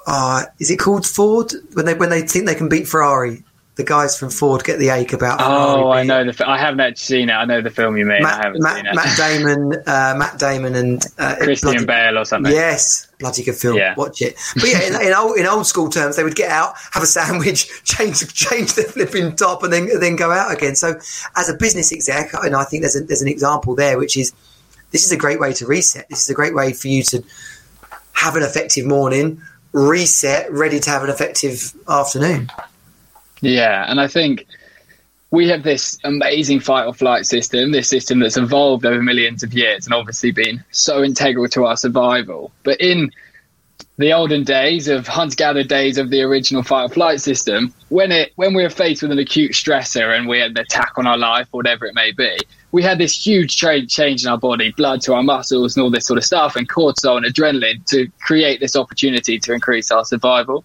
[0.07, 3.43] uh, is it called Ford when they when they think they can beat Ferrari?
[3.77, 5.41] The guys from Ford get the ache about.
[5.41, 6.49] Oh, I know the.
[6.49, 7.33] I haven't actually seen it.
[7.33, 8.19] I know the film you mean.
[8.19, 8.95] I Matt, haven't seen it.
[8.95, 12.53] Matt Damon, uh, Matt Damon, and uh, Christian bloody- Bale or something.
[12.53, 13.77] Yes, bloody good film.
[13.77, 13.95] Yeah.
[13.97, 14.37] Watch it.
[14.55, 17.07] But yeah, in, in old in old school terms, they would get out, have a
[17.07, 20.77] sandwich, change change their flipping top, and then then go out again.
[20.77, 20.95] So,
[21.35, 24.33] as a business exec, and I think there's a, there's an example there, which is
[24.93, 26.09] this is a great way to reset.
[26.09, 27.25] This is a great way for you to
[28.13, 32.49] have an effective morning, reset, ready to have an effective afternoon.
[33.45, 34.47] Yeah, and I think
[35.31, 39.53] we have this amazing fight or flight system, this system that's evolved over millions of
[39.53, 42.53] years and obviously been so integral to our survival.
[42.63, 43.11] But in
[43.99, 48.13] the olden days of hunter gatherer days of the original fight or flight system, when
[48.13, 51.07] it when we were faced with an acute stressor and we had an attack on
[51.07, 52.37] our life, whatever it may be,
[52.73, 55.91] we had this huge tra- change in our body, blood to our muscles and all
[55.91, 60.05] this sort of stuff, and cortisol and adrenaline to create this opportunity to increase our
[60.05, 60.65] survival.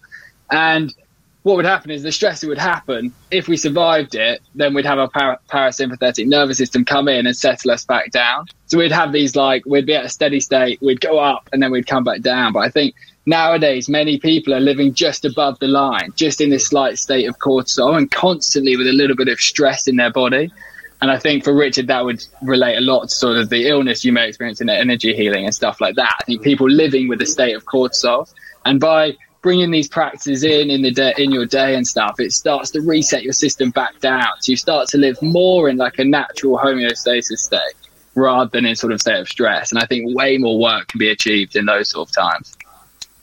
[0.50, 0.92] And
[1.42, 3.12] what would happen is the stressor would happen.
[3.30, 7.34] If we survived it, then we'd have our para- parasympathetic nervous system come in and
[7.34, 8.46] settle us back down.
[8.66, 11.62] So we'd have these like, we'd be at a steady state, we'd go up and
[11.62, 12.52] then we'd come back down.
[12.52, 16.66] But I think nowadays, many people are living just above the line, just in this
[16.66, 20.52] slight state of cortisol and constantly with a little bit of stress in their body.
[21.00, 24.04] And I think for Richard, that would relate a lot to sort of the illness
[24.04, 26.14] you may experience in energy healing and stuff like that.
[26.20, 28.30] I think people living with a state of cortisol,
[28.66, 32.32] and by bringing these practices in in the day, in your day and stuff, it
[32.32, 34.28] starts to reset your system back down.
[34.40, 37.74] So you start to live more in like a natural homeostasis state
[38.14, 39.72] rather than in sort of state of stress.
[39.72, 42.56] And I think way more work can be achieved in those sort of times.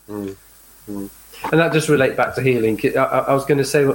[0.10, 0.36] Mm.
[0.90, 1.10] Mm.
[1.52, 2.80] And that does relate back to healing.
[2.84, 3.86] I, I I was going to say,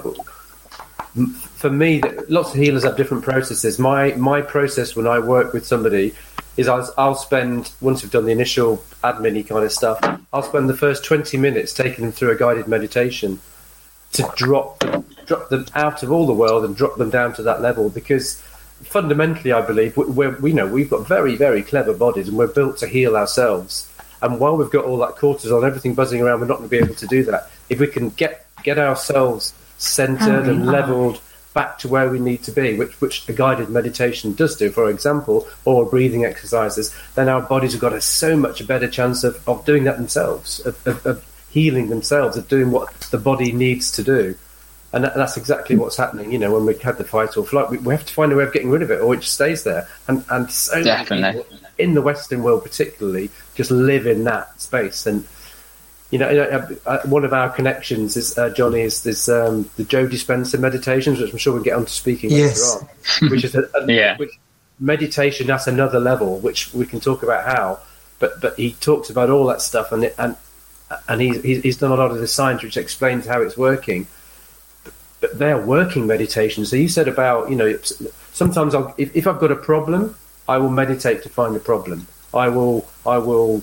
[1.57, 3.79] for me, that lots of healers have different processes.
[3.79, 6.15] My my process when I work with somebody
[6.57, 9.99] is I'll, I'll spend once we've done the initial admin kind of stuff,
[10.33, 13.41] I'll spend the first twenty minutes taking them through a guided meditation
[14.13, 17.43] to drop them, drop them out of all the world and drop them down to
[17.43, 18.43] that level because
[18.83, 22.49] fundamentally, I believe we- we're, we know we've got very, very clever bodies and we're
[22.49, 23.89] built to heal ourselves.
[24.21, 26.77] And while we've got all that cortisol and everything buzzing around, we're not going to
[26.77, 27.51] be able to do that.
[27.71, 31.21] If we can get get ourselves centered and leveled
[31.55, 34.89] back to where we need to be, which which a guided meditation does do, for
[34.89, 39.47] example, or breathing exercises, then our bodies have got a so much better chance of,
[39.49, 43.91] of doing that themselves, of, of, of healing themselves, of doing what the body needs
[43.93, 44.37] to do.
[44.95, 46.33] And that, that's exactly what's happening.
[46.33, 48.37] You know, when we had the fight or flight, we, we have to find a
[48.37, 49.89] way of getting rid of it, or it just stays there.
[50.09, 51.43] And and so many Definitely.
[51.43, 55.07] people in the Western world, particularly, just live in that space.
[55.07, 55.27] And
[56.13, 59.83] you know, uh, uh, one of our connections is uh, Johnny is this um, the
[59.85, 62.61] Joe Dispenza meditations, which I'm sure we'll get onto speaking Yes.
[62.61, 62.87] later
[63.25, 63.31] on.
[63.31, 64.17] Which is a, a- Yeah.
[64.19, 64.31] which
[64.79, 67.81] meditation that's another level, which we can talk about how.
[68.21, 70.37] But but he talks about all that stuff, and it, and
[71.09, 74.07] and he's he's he's done a lot of the science which explains how it's working.
[75.21, 76.69] But they are working meditations.
[76.71, 77.79] So you said about you know
[78.33, 80.15] sometimes I'll, if if I've got a problem,
[80.49, 82.07] I will meditate to find the problem.
[82.35, 83.63] I will I will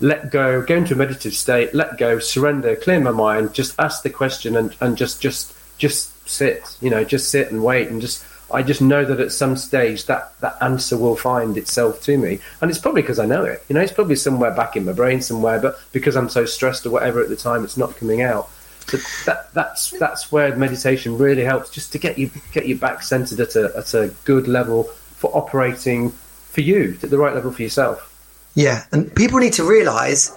[0.00, 4.02] let go, go into a meditative state, let go, surrender, clear my mind, just ask
[4.02, 8.00] the question and, and just just just sit, you know, just sit and wait and
[8.00, 12.16] just I just know that at some stage that that answer will find itself to
[12.16, 12.38] me.
[12.60, 13.64] And it's probably because I know it.
[13.68, 16.86] You know, it's probably somewhere back in my brain somewhere, but because I'm so stressed
[16.86, 18.48] or whatever at the time it's not coming out.
[18.86, 23.02] So that that's that's where meditation really helps just to get you get you back
[23.02, 27.50] centered at a at a good level for operating for you, at the right level
[27.50, 28.15] for yourself.
[28.56, 30.32] Yeah, and people need to realise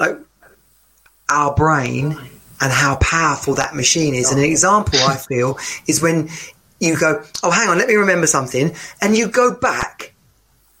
[0.00, 0.18] like
[1.30, 2.18] our brain
[2.60, 4.30] and how powerful that machine is.
[4.30, 6.28] And an example I feel is when
[6.80, 10.12] you go, "Oh, hang on, let me remember something," and you go back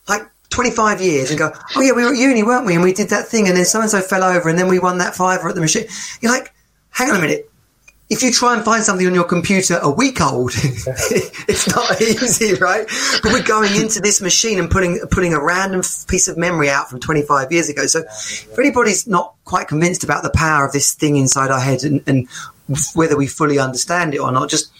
[0.08, 2.74] like 25 years and go, "Oh yeah, we were at uni, weren't we?
[2.74, 4.80] And we did that thing, and then so and so fell over, and then we
[4.80, 5.86] won that fiver at the machine."
[6.20, 6.52] You're like,
[6.90, 7.48] "Hang on a minute."
[8.12, 12.52] If you try and find something on your computer a week old, it's not easy,
[12.54, 12.86] right?
[13.22, 16.90] But we're going into this machine and putting pulling a random piece of memory out
[16.90, 17.86] from 25 years ago.
[17.86, 21.84] So, if anybody's not quite convinced about the power of this thing inside our head
[21.84, 22.28] and, and
[22.94, 24.70] whether we fully understand it or not, just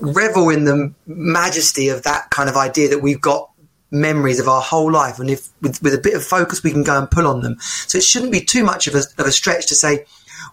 [0.00, 3.50] revel in the majesty of that kind of idea that we've got
[3.90, 6.82] memories of our whole life, and if with, with a bit of focus we can
[6.82, 7.58] go and pull on them.
[7.60, 10.06] So it shouldn't be too much of a, of a stretch to say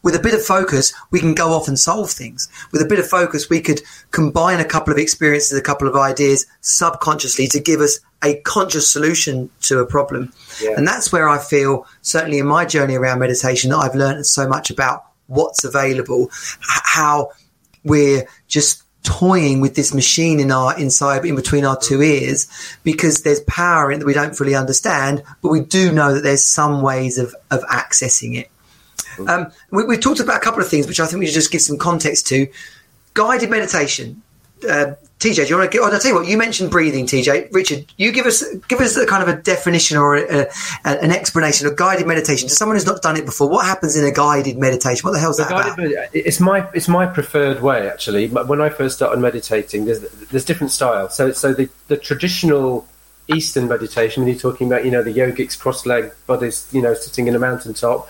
[0.06, 2.48] with a bit of focus, we can go off and solve things.
[2.72, 5.96] With a bit of focus, we could combine a couple of experiences, a couple of
[5.96, 10.32] ideas subconsciously to give us a conscious solution to a problem.
[10.62, 10.76] Yeah.
[10.78, 14.48] And that's where I feel, certainly in my journey around meditation, that I've learned so
[14.48, 16.30] much about what's available,
[16.62, 17.32] how
[17.84, 22.48] we're just toying with this machine in our inside in between our two ears
[22.84, 26.24] because there's power in it that we don't fully understand but we do know that
[26.24, 28.50] there's some ways of of accessing it
[29.28, 31.52] um, we, have talked about a couple of things which I think we should just
[31.52, 32.48] give some context to.
[33.14, 34.22] Guided meditation.
[34.68, 35.78] Uh, TJ, do you want to?
[35.78, 36.28] Get, oh, I'll tell you what.
[36.28, 37.54] You mentioned breathing, TJ.
[37.54, 40.48] Richard, you give us give us a kind of a definition or a, a,
[40.86, 43.50] an explanation of guided meditation to someone who's not done it before.
[43.50, 45.08] What happens in a guided meditation?
[45.08, 45.80] What the hell is that about?
[46.14, 48.28] It's my it's my preferred way actually.
[48.28, 51.16] When I first started meditating, there's there's different styles.
[51.16, 52.86] So so the the traditional
[53.28, 57.28] Eastern meditation, when you're talking about you know the yogics cross-legged bodies, you know sitting
[57.28, 58.10] in a mountaintop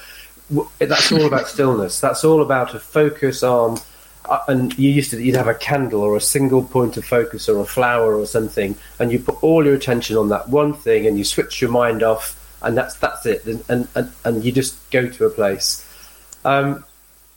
[0.80, 2.00] that's all about stillness.
[2.00, 3.80] That's all about a focus on.
[4.28, 7.48] Uh, and you used to you'd have a candle or a single point of focus
[7.48, 11.06] or a flower or something, and you put all your attention on that one thing,
[11.06, 14.90] and you switch your mind off, and that's that's it, and and, and you just
[14.90, 15.88] go to a place.
[16.44, 16.84] Um,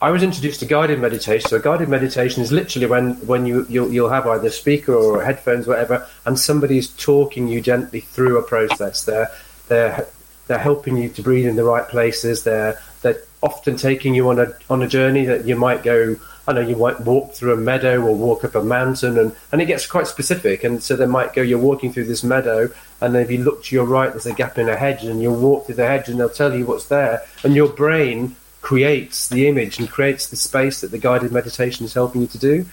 [0.01, 1.49] I was introduced to guided meditation.
[1.49, 5.23] So guided meditation is literally when, when you you'll, you'll have either a speaker or
[5.23, 9.05] headphones, or whatever, and somebody's talking you gently through a process.
[9.05, 9.29] They're
[9.69, 10.07] they're
[10.49, 12.43] they're helping you to breathe in the right places.
[12.43, 16.17] They're they're often taking you on a on a journey that you might go.
[16.49, 19.61] I know you might walk through a meadow or walk up a mountain, and, and
[19.61, 20.65] it gets quite specific.
[20.65, 22.71] And so they might go, you're walking through this meadow,
[23.03, 25.21] and then if you look to your right, there's a gap in a hedge, and
[25.21, 27.23] you'll walk through the hedge, and they'll tell you what's there.
[27.45, 31.93] And your brain creates the image and creates the space that the guided meditation is
[31.93, 32.65] helping you to do.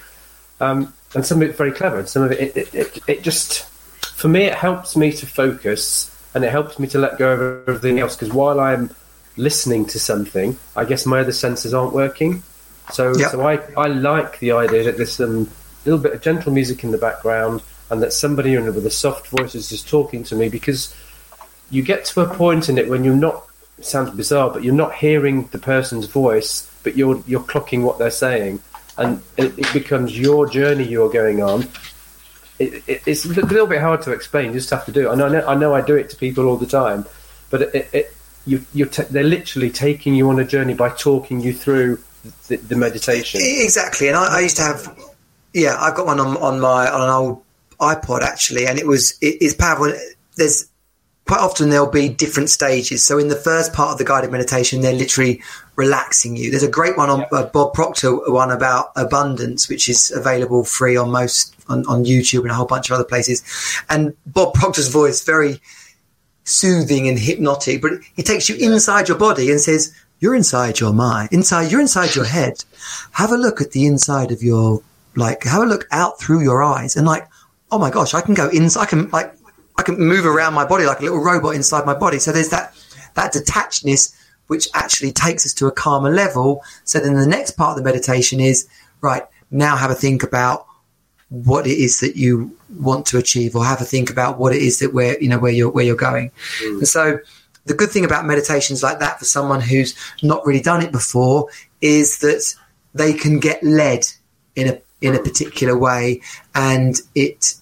[0.61, 3.65] Um, and some of it very clever, and some of it, it, it, it just,
[4.15, 7.69] for me, it helps me to focus and it helps me to let go of
[7.69, 8.93] everything else because while I'm
[9.37, 12.43] listening to something, I guess my other senses aren't working.
[12.91, 13.31] So, yep.
[13.31, 15.49] so I, I like the idea that there's some
[15.85, 19.55] little bit of gentle music in the background and that somebody with a soft voice
[19.55, 20.93] is just talking to me because
[21.71, 23.43] you get to a point in it when you're not
[23.81, 28.09] sounds bizarre, but you're not hearing the person's voice, but you're you're clocking what they're
[28.11, 28.61] saying,
[28.97, 31.67] and it, it becomes your journey you're going on,
[32.59, 34.47] it, it, it's a little bit hard to explain.
[34.47, 35.11] You just have to do it.
[35.11, 37.05] I know, I know, I do it to people all the time,
[37.49, 38.13] but it,
[38.45, 41.99] you, t- they're literally taking you on a journey by talking you through
[42.47, 43.41] the, the meditation.
[43.43, 44.99] Exactly, and I, I, used to have,
[45.53, 47.43] yeah, I've got one on, on my on an old
[47.79, 49.93] iPod actually, and it was it's powerful.
[50.37, 50.69] There's
[51.25, 53.03] quite often there'll be different stages.
[53.03, 55.41] So in the first part of the guided meditation, they're literally
[55.75, 56.51] relaxing you.
[56.51, 60.95] There's a great one on uh, Bob Proctor one about abundance, which is available free
[60.95, 63.43] on most on, on YouTube and a whole bunch of other places.
[63.89, 65.59] And Bob Proctor's voice very
[66.43, 70.93] soothing and hypnotic, but he takes you inside your body and says, "You're inside your
[70.93, 72.63] mind, inside you're inside your head.
[73.13, 74.83] Have a look at the inside of your
[75.15, 75.43] like.
[75.43, 77.27] Have a look out through your eyes and like."
[77.71, 78.83] Oh my gosh, I can go inside.
[78.83, 79.34] I can like
[79.77, 82.19] I can move around my body like a little robot inside my body.
[82.19, 82.73] So there's that
[83.15, 84.15] that detachedness
[84.47, 86.63] which actually takes us to a calmer level.
[86.83, 88.67] So then the next part of the meditation is
[89.01, 90.67] right now have a think about
[91.29, 94.61] what it is that you want to achieve or have a think about what it
[94.61, 96.31] is that where you know where you're where you're going.
[96.61, 96.79] Mm.
[96.79, 97.19] And so
[97.65, 101.49] the good thing about meditations like that for someone who's not really done it before
[101.81, 102.53] is that
[102.93, 104.05] they can get led
[104.55, 106.21] in a in a particular way
[106.53, 107.55] and it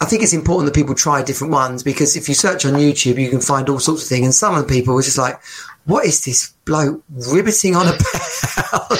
[0.00, 3.20] I think it's important that people try different ones because if you search on YouTube,
[3.20, 4.24] you can find all sorts of things.
[4.24, 5.40] And some of the people were just like,
[5.86, 8.92] what is this bloke ribbiting on about?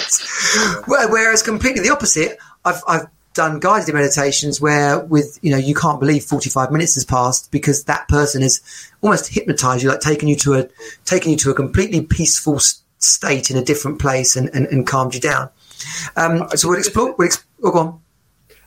[1.11, 6.01] Whereas completely the opposite, I've, I've done guided meditations where with, you know, you can't
[6.01, 8.61] believe 45 minutes has passed because that person has
[9.01, 10.69] almost hypnotized you, like taking you to a,
[11.05, 12.59] taking you to a completely peaceful
[12.99, 15.49] state in a different place and, and, and calmed you down.
[16.17, 18.01] Um, so we'll explore, we'll explore, oh, go on.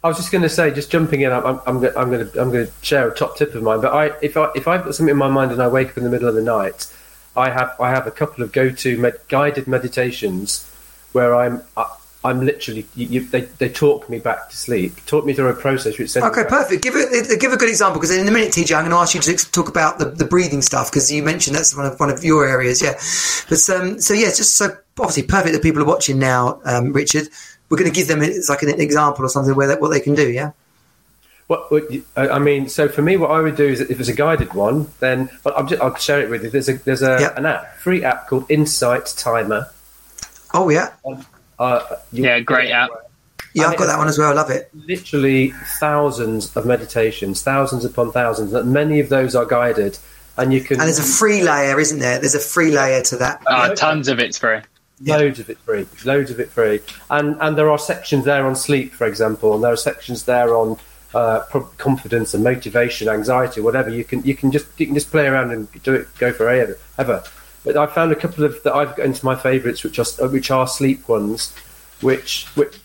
[0.04, 2.52] I was just going to say, just jumping in, I'm, I'm, I'm going to I'm
[2.52, 3.82] going to share a top tip of mine.
[3.82, 5.98] But I, if I if I've got something in my mind and I wake up
[5.98, 6.92] in the middle of the night,
[7.36, 10.68] I have I have a couple of go to med- guided meditations
[11.12, 11.86] where I'm I,
[12.24, 15.54] I'm literally you, you, they they talk me back to sleep, talk me through a
[15.54, 16.84] process which says okay, perfect.
[16.84, 19.14] Give a give a good example because in a minute, TJ, I'm going to ask
[19.14, 22.10] you to talk about the, the breathing stuff because you mentioned that's one of one
[22.10, 22.94] of your areas, yeah.
[23.50, 27.28] But um, so yeah, just so obviously perfect that people are watching now, um, Richard
[27.72, 30.02] we're going to give them it's like an example or something where that, what they
[30.02, 30.30] can do.
[30.30, 30.52] Yeah.
[31.48, 31.84] What, what,
[32.16, 34.90] I mean, so for me, what I would do is if it's a guided one,
[35.00, 36.50] then I'll, just, I'll share it with you.
[36.50, 37.38] There's a there's a, yep.
[37.38, 39.70] an app, free app called Insight Timer.
[40.54, 40.92] Oh yeah,
[41.60, 42.90] uh, yeah, great app.
[43.54, 44.30] Yeah, I've got that one as well.
[44.30, 44.70] I love it.
[44.74, 48.52] Literally thousands of meditations, thousands upon thousands.
[48.52, 49.98] That Many of those are guided,
[50.38, 50.80] and you can.
[50.80, 52.20] And there's a free layer, isn't there?
[52.20, 53.44] There's a free layer to that.
[53.46, 54.60] Uh, tons of it's free.
[55.04, 55.44] Loads yeah.
[55.44, 55.88] of it free.
[56.06, 56.80] Loads of it free.
[57.10, 60.56] And and there are sections there on sleep, for example, and there are sections there
[60.56, 60.78] on
[61.14, 61.42] uh,
[61.78, 63.90] confidence and motivation, anxiety, whatever.
[63.90, 66.50] You can you can just you can just play around and do it, go for
[66.50, 66.78] ever.
[66.98, 67.24] ever.
[67.64, 70.52] But I found a couple of that I've got into my favourites, which are which
[70.52, 71.54] are sleep ones,
[72.02, 72.80] which which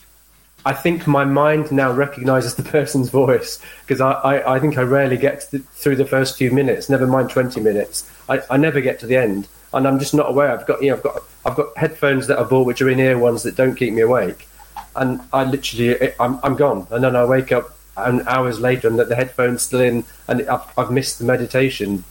[0.64, 4.82] I think my mind now recognises the person's voice because I, I, I, think I
[4.82, 6.90] rarely get the, through the first few minutes.
[6.90, 8.10] Never mind twenty minutes.
[8.28, 10.50] I, I never get to the end, and I'm just not aware.
[10.50, 12.98] I've got you know I've got I've got headphones that I bought which are in
[13.00, 14.48] ear ones that don't keep me awake,
[14.94, 18.98] and I literally I'm I'm gone, and then I wake up and hours later and
[18.98, 22.04] that the headphones still in and I've, I've missed the meditation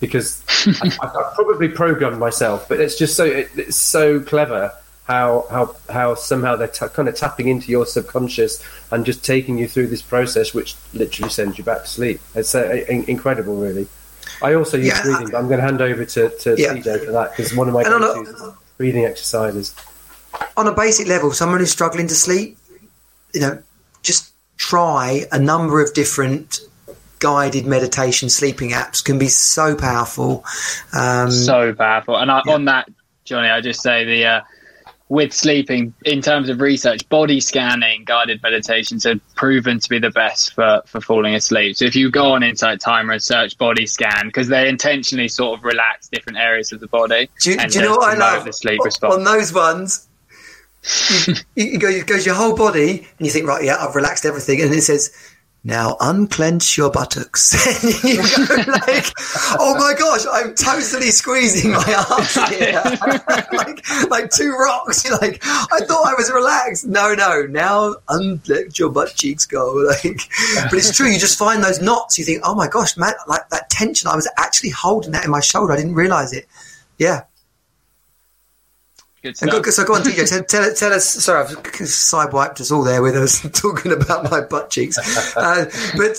[0.00, 0.42] because
[0.82, 2.68] I, have probably programmed myself.
[2.68, 4.72] But it's just so it, it's so clever
[5.04, 9.58] how how how somehow they're t- kind of tapping into your subconscious and just taking
[9.58, 12.20] you through this process, which literally sends you back to sleep.
[12.34, 13.86] It's uh, incredible, really.
[14.42, 16.74] I also use yeah, breathing, but I'm going to hand over to, to yeah.
[16.74, 19.74] TJ for that because one of my go-tos breathing exercises.
[20.56, 22.56] On a basic level, someone who's struggling to sleep,
[23.34, 23.62] you know,
[24.02, 26.60] just try a number of different
[27.18, 30.44] guided meditation sleeping apps can be so powerful.
[30.92, 32.16] Um, so powerful.
[32.16, 32.54] And I, yeah.
[32.54, 32.88] on that,
[33.24, 34.40] Johnny, I just say the uh,
[35.10, 40.10] with sleeping, in terms of research, body scanning guided meditations are proven to be the
[40.10, 41.76] best for, for falling asleep.
[41.76, 45.58] So if you go on Insight Timer and search body scan, because they intentionally sort
[45.58, 47.28] of relax different areas of the body.
[47.40, 48.44] Do you, do you know what I love?
[48.44, 49.16] The sleep response.
[49.16, 50.08] On those ones,
[51.26, 54.24] you, you, go, it goes your whole body, and you think, right, yeah, I've relaxed
[54.24, 55.12] everything, and it says
[55.62, 57.52] now unclench your buttocks.
[58.04, 59.12] you go like,
[59.58, 62.82] oh my gosh, I'm totally squeezing my arms here.
[63.52, 65.04] like, like two rocks.
[65.04, 66.86] You're like, I thought I was relaxed.
[66.86, 69.72] No, no, now unclench your butt cheeks go.
[69.74, 70.20] Like,
[70.70, 71.08] but it's true.
[71.08, 72.18] You just find those knots.
[72.18, 74.08] You think, oh my gosh, man, like that tension.
[74.08, 75.72] I was actually holding that in my shoulder.
[75.72, 76.46] I didn't realize it.
[76.98, 77.24] Yeah.
[79.22, 79.50] Good stuff.
[79.50, 80.28] Go, so go on, TJ.
[80.28, 81.06] Tell, tell, tell, us.
[81.06, 84.98] Sorry, I've sidewiped us all there with us talking about my butt cheeks.
[85.36, 86.16] Uh, but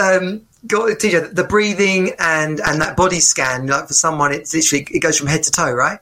[0.00, 3.66] um, go, TJ, the breathing and and that body scan.
[3.66, 5.98] Like for someone, it's literally it goes from head to toe, right?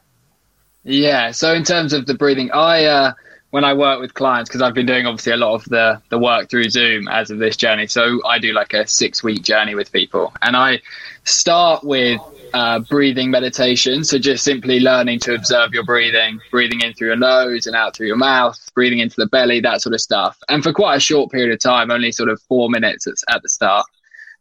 [0.84, 1.30] Yeah.
[1.30, 3.12] So in terms of the breathing, I uh,
[3.50, 6.18] when I work with clients because I've been doing obviously a lot of the the
[6.18, 7.86] work through Zoom as of this journey.
[7.86, 10.82] So I do like a six week journey with people, and I
[11.24, 12.20] start with
[12.54, 14.04] uh, breathing meditation.
[14.04, 17.96] So just simply learning to observe your breathing, breathing in through your nose and out
[17.96, 20.38] through your mouth, breathing into the belly, that sort of stuff.
[20.48, 23.48] And for quite a short period of time, only sort of four minutes at the
[23.48, 23.86] start.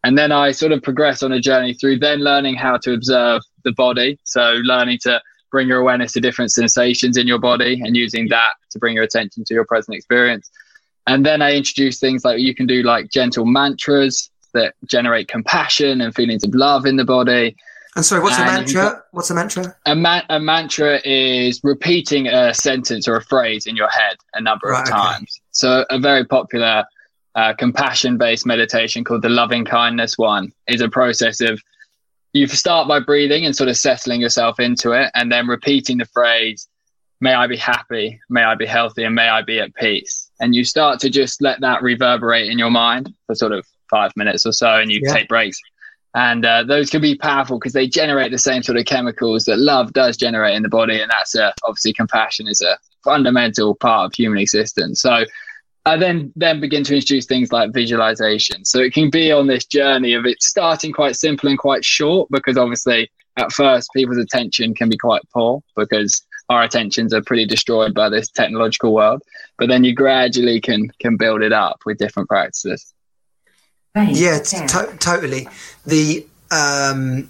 [0.04, 3.42] And then I sort of progress on a journey through then learning how to observe
[3.64, 4.20] the body.
[4.24, 5.22] So learning to
[5.52, 9.04] bring your awareness to different sensations in your body and using that to bring your
[9.04, 10.50] attention to your present experience.
[11.08, 16.02] And then I introduce things like you can do like gentle mantras that generate compassion
[16.02, 17.56] and feelings of love in the body.
[17.96, 19.04] And sorry, what's and a mantra?
[19.12, 19.76] What's a mantra?
[19.86, 24.42] A, ma- a, mantra is repeating a sentence or a phrase in your head a
[24.42, 25.22] number right, of times.
[25.22, 25.44] Okay.
[25.52, 26.86] So, a very popular
[27.36, 31.62] uh, compassion based meditation called the loving kindness one is a process of
[32.34, 36.06] you start by breathing and sort of settling yourself into it, and then repeating the
[36.06, 36.70] phrase,
[37.24, 40.32] May I be happy, may I be healthy, and may I be at peace.
[40.40, 44.12] And you start to just let that reverberate in your mind for sort of five
[44.16, 45.14] minutes or so, and you yeah.
[45.14, 45.60] take breaks
[46.14, 49.58] and uh, those can be powerful because they generate the same sort of chemicals that
[49.58, 54.06] love does generate in the body and that's a, obviously compassion is a fundamental part
[54.06, 55.24] of human existence so
[55.86, 58.66] I then then begin to introduce things like visualization.
[58.66, 62.30] So it can be on this journey of it starting quite simple and quite short
[62.30, 67.46] because obviously at first people's attention can be quite poor because our attentions are pretty
[67.46, 69.24] destroyed by this technological world.
[69.58, 72.94] But then you gradually can can build it up with different practices.
[73.96, 75.48] Yeah, to- totally.
[75.86, 77.30] The um,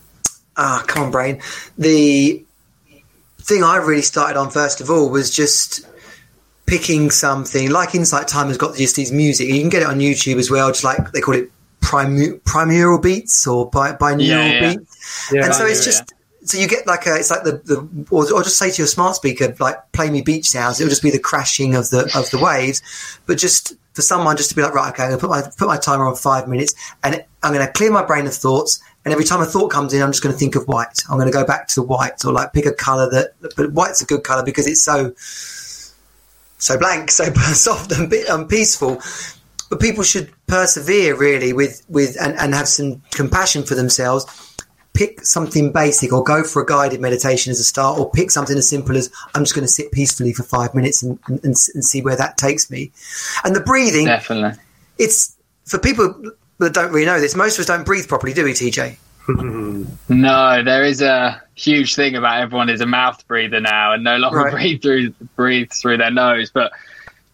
[0.57, 1.41] ah, come on, brain.
[1.77, 2.43] The
[3.39, 5.87] thing I really started on first of all was just
[6.67, 9.47] picking something like Insight Timer has got just these music.
[9.49, 12.99] You can get it on YouTube as well, just like they call it primu- primural
[12.99, 14.73] beats or bi- binaural yeah, yeah.
[14.75, 15.31] beats.
[15.33, 16.13] Yeah, and so it's just
[16.43, 18.87] so you get like a it's like the, the or, or, just say to your
[18.87, 20.79] smart speaker like play me beach sounds.
[20.79, 22.81] It'll just be the crashing of the of the waves,
[23.25, 25.67] but just for someone just to be like, right, okay, I'm gonna put my put
[25.67, 26.73] my timer on five minutes,
[27.03, 28.81] and I'm gonna clear my brain of thoughts.
[29.03, 31.01] And every time a thought comes in, I'm just going to think of white.
[31.09, 33.33] I'm going to go back to the white, or like pick a color that.
[33.57, 35.13] But white's a good color because it's so
[36.61, 39.01] so blank, so soft and, and peaceful.
[39.69, 44.25] But people should persevere really with, with and, and have some compassion for themselves.
[44.93, 48.57] Pick something basic or go for a guided meditation as a start, or pick something
[48.57, 51.55] as simple as I'm just going to sit peacefully for five minutes and, and, and
[51.57, 52.91] see where that takes me.
[53.45, 54.59] And the breathing, Definitely.
[54.97, 55.35] it's
[55.65, 57.35] for people that don't really know this.
[57.35, 58.97] Most of us don't breathe properly, do we, TJ?
[60.09, 64.17] No, there is a huge thing about everyone is a mouth breather now and no
[64.17, 64.51] longer Right.
[64.51, 66.51] breathe through breathe through their nose.
[66.51, 66.71] But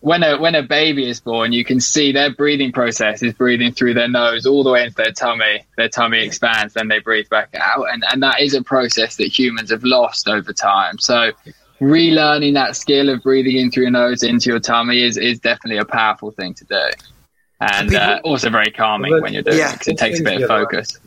[0.01, 3.71] when a when a baby is born, you can see their breathing process is breathing
[3.71, 5.65] through their nose all the way into their tummy.
[5.75, 9.27] Their tummy expands, then they breathe back out, and and that is a process that
[9.27, 10.99] humans have lost over time.
[10.99, 11.31] So.
[11.79, 15.77] Relearning that skill of breathing in through your nose into your tummy is, is definitely
[15.77, 16.89] a powerful thing to do,
[17.61, 19.69] and people- uh, also very calming when you're doing Yeah.
[19.69, 20.97] it because it takes a bit of focus.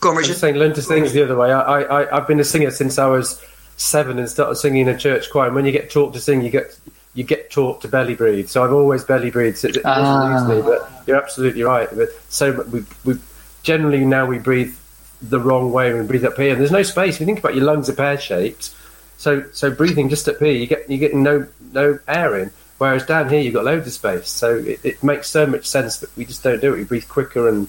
[0.00, 0.28] Go on, I'm Richard.
[0.28, 1.50] just saying, learn to sing is the other way.
[1.50, 3.40] I, I, I've been a singer since I was
[3.78, 5.46] seven and started singing in a church choir.
[5.46, 6.78] And when you get taught to sing, you get
[7.14, 8.48] you get taught to belly breathe.
[8.48, 9.64] So I've always belly breathed.
[9.64, 10.46] It, it doesn't Ah.
[10.48, 11.88] lose me, but you're absolutely right.
[11.94, 13.18] But so we, we
[13.62, 14.74] generally now we breathe
[15.20, 15.92] the wrong way.
[15.92, 17.14] We breathe up here, and there's no space.
[17.16, 18.70] If you think about your lungs are pear shaped,
[19.18, 22.50] so so breathing just up here, you get you get no no air in.
[22.78, 24.28] Whereas down here, you've got loads of space.
[24.28, 26.78] So it, it makes so much sense that we just don't do it.
[26.78, 27.68] We breathe quicker and.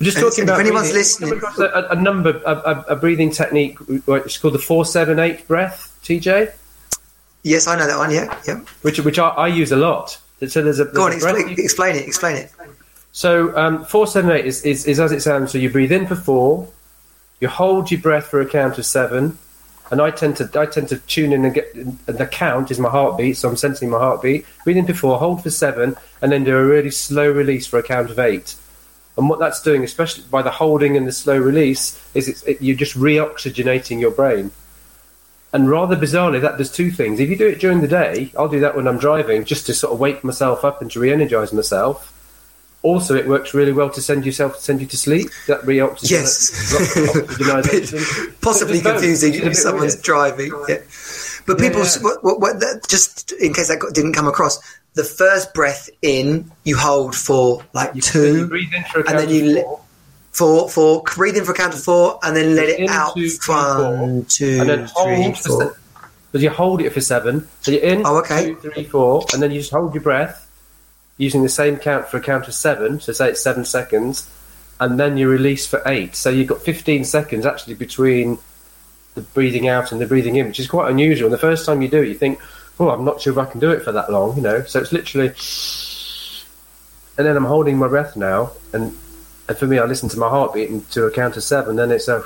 [0.00, 1.40] We're just And talking if about anyone's breathing.
[1.40, 3.78] listening- a, a number, a, a, a breathing technique.
[3.88, 6.52] It's called the four seven eight breath, TJ,
[7.42, 8.10] Yes, I know that one.
[8.10, 8.60] Yeah, yeah.
[8.82, 10.18] which which I, I use a lot.
[10.46, 12.06] So there's a, there's Go on, a explain, you- explain it.
[12.06, 12.52] Explain it.
[13.12, 15.52] so um, four seven eight is, is, is as it sounds.
[15.52, 16.68] So you breathe in for four,
[17.40, 19.38] you hold your breath for a count of seven,
[19.90, 22.78] and I tend to I tend to tune in and get and the count is
[22.78, 24.46] my heartbeat, so I'm sensing my heartbeat.
[24.64, 27.78] Breathe in for four, hold for seven, and then do a really slow release for
[27.78, 28.54] a count of eight.
[29.16, 32.62] And what that's doing, especially by the holding and the slow release, is it's, it,
[32.62, 34.52] you're just reoxygenating your brain.
[35.52, 37.20] And rather bizarrely, that does two things.
[37.20, 39.74] If you do it during the day, I'll do that when I'm driving, just to
[39.74, 42.14] sort of wake myself up and to re-energize myself.
[42.82, 45.28] Also, it works really well to send yourself send you to sleep.
[45.48, 46.50] That reoxygen- Yes.
[48.40, 50.04] Possibly But there's both, confusing which is a if someone's weird.
[50.04, 50.52] driving.
[50.68, 50.76] Yeah.
[51.46, 52.02] But people, yeah.
[52.02, 54.58] What, what, what, that, just in case that got, didn't come across,
[54.94, 59.18] the first breath in you hold for like You two, breathe in for a and
[59.18, 59.80] then you let- four,
[60.38, 61.02] four, four.
[61.16, 63.14] Breathe in for a count of four, and then let it In, out.
[63.14, 65.74] two, three, One, four, two, and then hold for four.
[66.32, 67.48] se- you hold it for seven.
[67.62, 68.46] So you're in, Oh, okay.
[68.54, 70.44] two, three, four, and then you just hold your breath
[71.16, 73.00] using the same count for a count of seven.
[73.00, 74.30] So say it's seven seconds,
[74.78, 76.14] and then you release for eight.
[76.14, 78.38] So you've got 15 seconds actually between
[79.16, 81.26] the breathing out and the breathing in, which is quite unusual.
[81.26, 82.38] And the first time you do it, you think,
[82.78, 84.62] "Oh, I'm not sure if I can do it for that long," you know.
[84.64, 85.32] So it's literally,
[87.16, 88.96] and then I'm holding my breath now, and
[89.48, 91.76] and for me, I listen to my heartbeat and to a count of seven.
[91.76, 92.22] Then it's a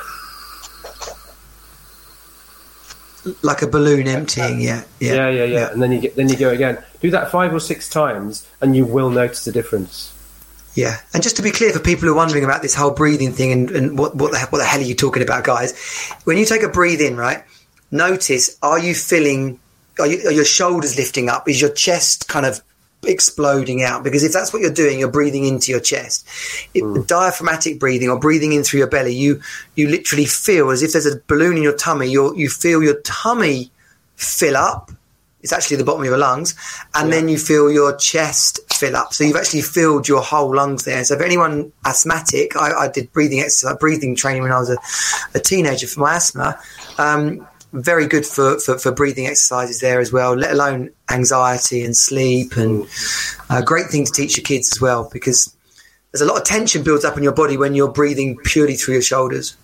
[3.42, 4.60] like a balloon emptying.
[4.60, 6.82] Yeah, yeah, yeah, yeah, yeah, and then you get then you go again.
[7.00, 10.12] Do that five or six times, and you will notice the difference.
[10.74, 13.32] Yeah, and just to be clear for people who are wondering about this whole breathing
[13.32, 15.78] thing and, and what what the, what the hell are you talking about, guys?
[16.24, 17.44] When you take a breathe in, right?
[17.90, 19.60] Notice: Are you feeling?
[19.98, 21.48] Are, you, are your shoulders lifting up?
[21.48, 22.62] Is your chest kind of
[23.04, 24.04] exploding out?
[24.04, 26.26] Because if that's what you're doing, you're breathing into your chest.
[26.74, 29.40] If, Diaphragmatic breathing or breathing in through your belly, you
[29.74, 32.08] you literally feel as if there's a balloon in your tummy.
[32.08, 33.70] You you feel your tummy
[34.16, 34.92] fill up.
[35.42, 36.54] It's actually the bottom of your lungs,
[36.94, 39.12] and then you feel your chest fill up.
[39.12, 41.02] So you've actually filled your whole lungs there.
[41.02, 44.78] So for anyone asthmatic, I, I did breathing exercise, breathing training when I was a,
[45.34, 46.60] a teenager for my asthma.
[46.96, 51.96] Um, very good for, for, for breathing exercises there as well, let alone anxiety and
[51.96, 52.86] sleep, and
[53.50, 55.54] a great thing to teach your kids as well because
[56.12, 58.94] there's a lot of tension builds up in your body when you're breathing purely through
[58.94, 59.56] your shoulders.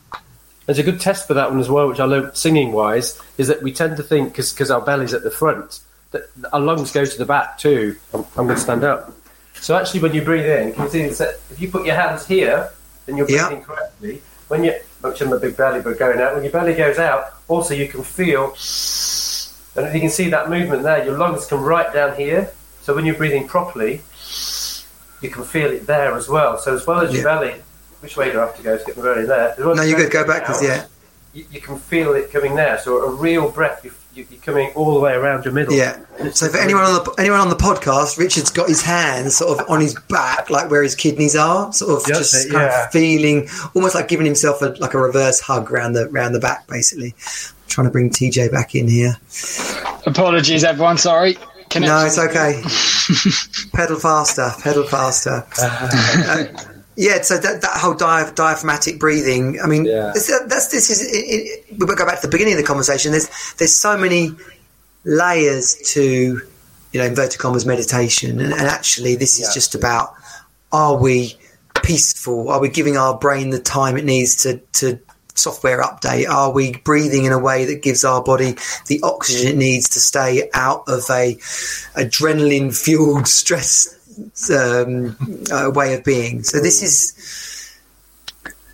[0.67, 3.49] There's a good test for that one as well, which I learned singing wise, is
[3.49, 5.81] that we tend to think because our belly's at the front
[6.11, 7.97] that our lungs go to the back too.
[8.15, 9.13] I'm, I'm going to stand up.
[9.61, 11.21] So actually, when you breathe in, can you see this?
[11.21, 12.71] If you put your hands here,
[13.07, 13.49] then you're Yeah.
[13.49, 14.23] breathing correctly.
[14.49, 14.75] When you,
[15.05, 16.35] I'm a big belly, but going out.
[16.35, 18.47] When your belly goes out, also you can feel,
[19.77, 22.51] and if you can see that movement there, your lungs come right down here.
[22.83, 24.03] So when you're breathing properly,
[25.21, 26.59] you can feel it there as well.
[26.59, 27.35] So as well as your Yeah.
[27.35, 27.55] belly,
[28.01, 29.55] which way do I have to go to get my belly there?
[29.59, 30.11] Well No, you're good.
[30.11, 30.61] Go backwards.
[30.61, 30.85] out, Yeah,
[31.33, 32.79] you, you can feel it coming there.
[32.79, 35.75] So a real breath, you, you, you're coming all the way around your middle.
[35.75, 35.99] yeah.
[36.33, 39.71] So for anyone on the anyone on the podcast, Richard's got his hands sort of
[39.71, 42.85] on his back, like where his kidneys are, sort of Yep, just kind yeah.
[42.85, 46.41] of feeling almost like giving himself a, like a reverse hug around the round the
[46.41, 47.15] back, basically.
[47.69, 49.17] trying to bring TJ back in here.
[50.07, 50.99] Apologies, everyone.
[50.99, 51.37] Sorry.
[51.79, 52.63] No, it's okay.
[53.75, 55.45] pedal faster, pedal faster.
[55.61, 56.47] Uh,
[57.01, 59.61] yeah, so that, that whole dia- diaphragmatic breathing.
[59.63, 60.11] I mean, Yeah.
[60.11, 61.01] it's- uh, that's this is.
[61.01, 63.13] It, it, we will go back to the beginning of the conversation.
[63.13, 63.29] There's
[63.59, 64.33] there's so many
[65.05, 66.43] layers to,
[66.93, 69.55] you know, inverted commas meditation, and, and actually, this is Yeah.
[69.55, 70.13] just about
[70.73, 71.39] are we
[71.83, 72.51] peaceful?
[72.51, 74.99] Are we giving our brain the time it needs to to
[75.35, 76.29] software update?
[76.29, 78.57] Are we breathing in a way that gives our body
[78.89, 81.37] the oxygen it needs to stay out of a
[81.95, 83.95] adrenaline fueled stress
[84.51, 85.17] um,
[85.53, 86.43] uh, way of being?
[86.43, 87.59] So this is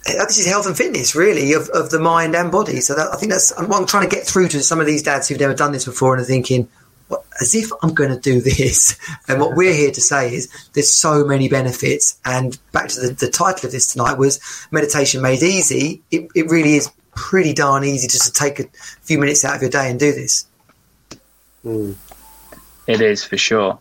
[0.07, 2.81] uh, this is health and fitness, really, of, of the mind and body.
[2.81, 5.03] So that, I think that's what I'm trying to get through to some of these
[5.03, 6.69] dads who've never done this before and are thinking,
[7.09, 8.99] what, as if I'm going to do this.
[9.29, 12.19] And what we're here to say is there's so many benefits.
[12.27, 14.39] And back to the, the title of this tonight was
[14.71, 16.03] Meditation Made Easy.
[16.11, 18.65] It, it really is pretty darn easy just to take a
[19.03, 20.47] few minutes out of your day and do this.
[22.87, 23.79] It is for sure.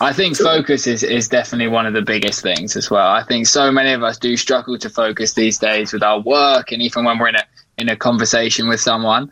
[0.00, 3.08] I think focus is, is definitely one of the biggest things as well.
[3.08, 6.70] I think so many of us do struggle to focus these days with our work
[6.72, 7.44] and even when we're in a
[7.78, 9.30] in a conversation with someone.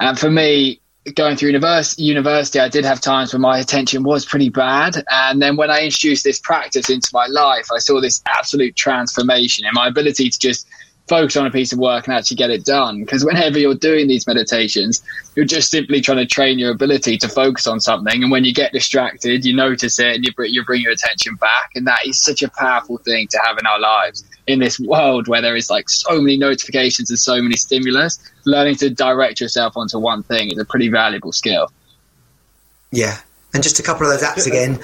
[0.00, 0.80] And for me,
[1.14, 5.04] going through univers- university, I did have times when my attention was pretty bad.
[5.08, 9.64] And then when I introduced this practice into my life, I saw this absolute transformation
[9.64, 10.66] in my ability to just
[11.08, 13.00] focus on a piece of work and actually get it done.
[13.00, 15.02] Because whenever you're doing these meditations,
[15.34, 18.22] you're just simply trying to train your ability to focus on something.
[18.22, 21.36] And when you get distracted, you notice it and you, br- you bring your attention
[21.36, 21.70] back.
[21.74, 25.28] And that is such a powerful thing to have in our lives in this world
[25.28, 28.18] where there is like so many notifications and so many stimulus.
[28.44, 31.70] Learning to direct yourself onto one thing is a pretty valuable skill.
[32.90, 33.18] Yeah.
[33.54, 34.76] And just a couple of those apps again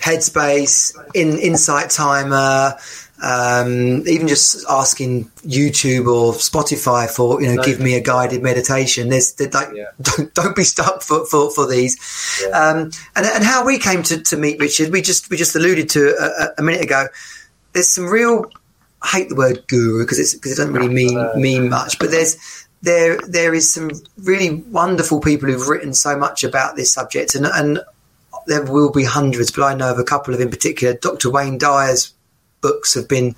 [0.00, 2.76] Headspace, in, Insight Timer,
[3.22, 7.62] um, even just asking YouTube or Spotify for, you know, No.
[7.62, 9.08] give me a guided meditation.
[9.08, 9.86] There's, like, Yeah.
[10.02, 11.98] don't, don't be stuck for, for, for these.
[12.52, 15.88] Um, and, and how we came to, to meet Richard, we just, we just alluded
[15.90, 17.06] to a, a- a minute ago.
[17.72, 18.50] There's some real,
[19.02, 22.10] I hate the word guru because it's, because it doesn't really mean, mean much, but
[22.10, 22.36] there's,
[22.82, 27.44] there, there is some really wonderful people who've written so much about this subject and,
[27.46, 27.80] and
[28.46, 30.94] there will be hundreds, but I know of a couple of in particular.
[30.94, 31.28] Dr.
[31.30, 32.14] Wayne Dyer's
[32.60, 33.34] books have been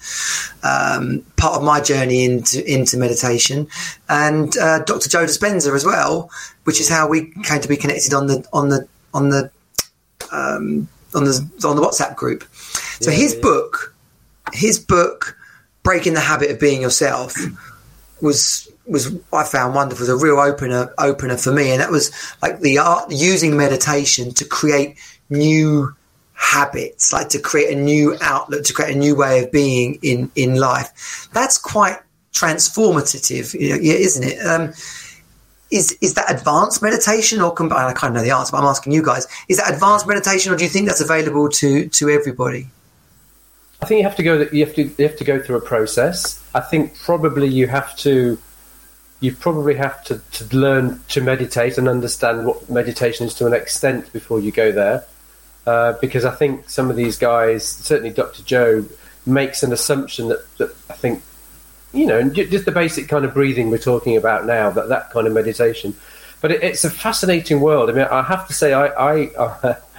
[0.63, 3.69] um, part of my journey into into meditation,
[4.09, 5.09] and uh, Dr.
[5.09, 6.31] Joe Dispenza as well,
[6.65, 9.51] which is how we came to be connected on the on the on the
[10.31, 12.45] um, on the on the WhatsApp group.
[13.01, 13.41] So Yeah, his yeah.
[13.43, 13.95] book,
[14.53, 15.37] his book,
[15.83, 17.35] breaking the habit of being yourself,
[18.21, 20.03] was was I found wonderful.
[20.03, 22.11] Was a real opener opener for me, and that was
[22.43, 24.97] like the art using meditation to create
[25.31, 25.95] new
[26.43, 30.31] habits, like to create a new outlook, to create a new way of being in
[30.35, 31.29] in life.
[31.33, 31.99] That's quite
[32.35, 34.45] transformative, isn't it?
[34.45, 34.73] Um,
[35.71, 38.67] is is that advanced meditation or com- I kind of know the answer, but I'm
[38.67, 42.11] asking you guys: is that advanced meditation, or do you think that's available to to
[42.11, 42.69] everybody?
[43.81, 44.47] I think you have to go.
[44.53, 46.43] You have to you have to go through a process.
[46.55, 48.39] I think probably you have to.
[49.21, 53.53] You probably have to, to learn to meditate and understand what meditation is to an
[53.53, 55.05] extent before you go there,
[55.67, 58.43] uh, because I think some of these guys, certainly Dr.
[58.43, 58.85] Joe,
[59.25, 61.23] makes an assumption that, that I think,
[61.93, 65.27] you know, just the basic kind of breathing we're talking about now, that that kind
[65.27, 65.95] of meditation.
[66.41, 67.91] But it, it's a fascinating world.
[67.91, 69.75] I mean, I have to say, I, I uh,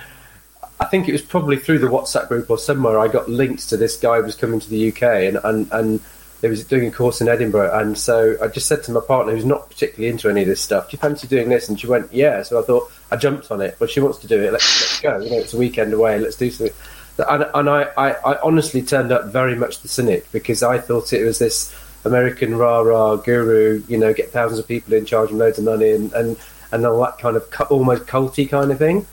[0.79, 3.77] I think it was probably through the WhatsApp group or somewhere I got linked to
[3.77, 6.01] this guy who was coming to the UK and, and, and
[6.43, 7.77] he was doing a course in Edinburgh.
[7.79, 10.61] And so I just said to my partner, who's not particularly into any of this
[10.61, 11.69] stuff, do you fancy doing this?
[11.69, 12.43] And she went, yeah.
[12.43, 13.77] So I thought, I jumped on it.
[13.79, 14.51] Well, she wants to do it.
[14.51, 15.19] Let's, let's go.
[15.23, 16.19] You know, it's a weekend away.
[16.19, 16.75] Let's do something.
[17.17, 21.13] And, and I, I, I honestly turned up very much the cynic because I thought
[21.13, 21.73] it was this
[22.05, 25.63] American rah rah guru, you know, get thousands of people in, charge them loads of
[25.63, 26.37] money and, and,
[26.71, 29.05] and all that kind of almost culty kind of thing.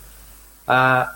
[0.67, 1.07] Uh,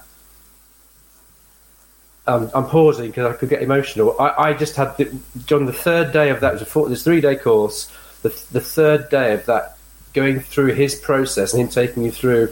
[2.27, 4.15] um, I'm pausing because I could get emotional.
[4.19, 5.15] I, I just had the,
[5.45, 7.91] John the third day of that was a four, this three day course.
[8.23, 9.77] The, the third day of that,
[10.13, 12.51] going through his process and him taking you through,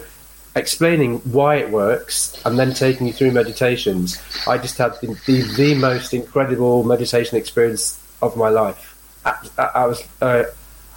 [0.55, 4.21] explaining why it works, and then taking you through meditations.
[4.47, 8.89] I just had the, the, the most incredible meditation experience of my life.
[9.25, 10.03] I, I, I was.
[10.21, 10.43] Uh,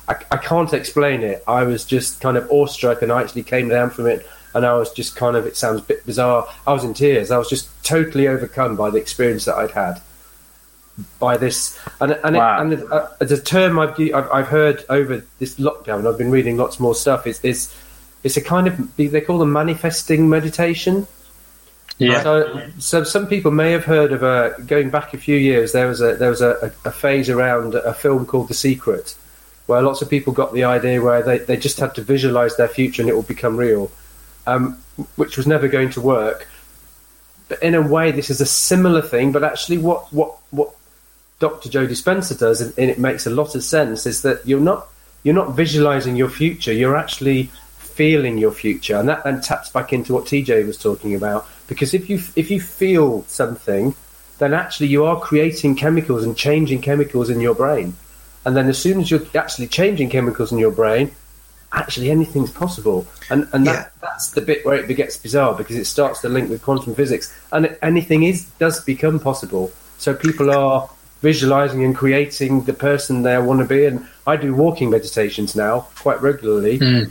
[0.09, 1.43] I, I can't explain it.
[1.49, 4.75] I was just kind of awestruck, and I actually came down from it, and I
[4.75, 5.47] was just kind of.
[5.47, 6.47] It sounds a bit bizarre.
[6.67, 7.31] I was in tears.
[7.31, 10.01] I was just totally overcome by the experience that I'd had.
[11.19, 12.59] By this, and and, Wow.
[12.59, 16.11] it, and uh, the term I've, I've I've heard over this lockdown.
[16.11, 17.27] I've been reading lots more stuff.
[17.27, 17.75] Is is
[18.25, 21.07] it's a kind of they call them manifesting meditation.
[21.99, 22.23] Yeah.
[22.23, 25.73] So, so some people may have heard of a going back a few years.
[25.73, 29.15] There was a there was a, a, a phase around a film called The Secret,
[29.67, 32.69] where lots of people got the idea where they, they just had to visualize their
[32.69, 33.91] future and it will become real,
[34.47, 34.79] um,
[35.17, 36.49] which was never going to work.
[37.49, 39.33] But in a way, this is a similar thing.
[39.33, 40.75] But actually, what what what
[41.39, 41.69] Dr.
[41.69, 44.89] Joe Dispenza does, and, and it makes a lot of sense, is that you're not
[45.23, 46.73] you're not visualizing your future.
[46.73, 51.15] You're actually feeling your future, and that then taps back into what TJ was talking
[51.15, 51.47] about.
[51.69, 53.95] Because if you if you feel something,
[54.39, 57.97] then actually you are creating chemicals and changing chemicals in your brain.
[58.45, 61.11] And then as soon as you're actually changing chemicals in your brain,
[61.77, 63.07] actually anything's possible.
[63.31, 64.09] And and that, Yeah.
[64.09, 67.33] that's the bit where it gets bizarre because it starts to link with quantum physics,
[67.53, 69.71] and anything is does become possible.
[69.99, 70.89] So people are
[71.23, 73.87] visualizing and creating the person they want to be.
[73.87, 77.05] And I do walking meditations now quite regularly, hmm.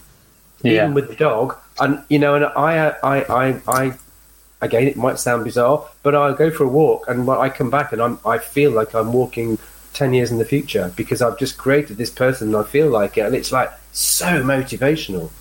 [0.63, 0.72] Yeah.
[0.84, 1.55] even with the dog.
[1.80, 3.93] And you know, and I, I, I, I,
[4.61, 7.70] again, it might sound bizarre, but I go for a walk, and when I come
[7.70, 9.57] back, and I'm, I feel like I'm walking
[9.96, 13.18] ten years in the future because I've just created this person, and I feel like
[13.18, 15.32] it, and it's like so motivational.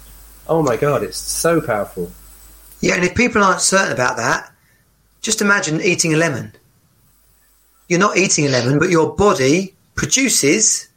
[0.49, 2.13] Oh my god, it's so powerful.
[2.81, 4.51] Yeah, and if people aren't certain about that,
[5.21, 6.53] just imagine eating a lemon.
[7.89, 10.89] You're not eating a lemon, but your body produces,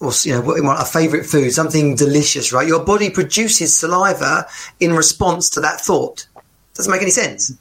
[0.00, 2.66] or you know, what a favourite food, something delicious, right?
[2.66, 4.46] Your body produces saliva
[4.80, 6.26] in response to that thought.
[6.74, 7.52] Doesn't make any sense.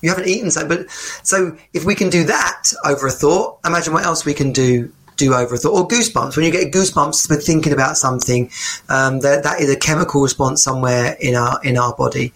[0.00, 0.90] You haven't eaten something, but
[1.22, 4.92] so if we can do that over a thought, imagine what else we can do
[5.16, 5.72] do over a thought.
[5.72, 6.36] Or goosebumps.
[6.36, 8.50] When you get goosebumps for thinking about something,
[8.88, 12.32] um, that that is a chemical response somewhere in our in our body.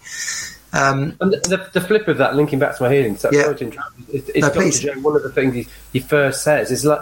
[0.73, 3.43] Um, And the, the, flip of that, linking back to my healing, so Yeah.
[3.43, 4.71] sorry to interrupt, is, is No, Dr.
[4.71, 6.99] Joe, one of the things he, he first says is like,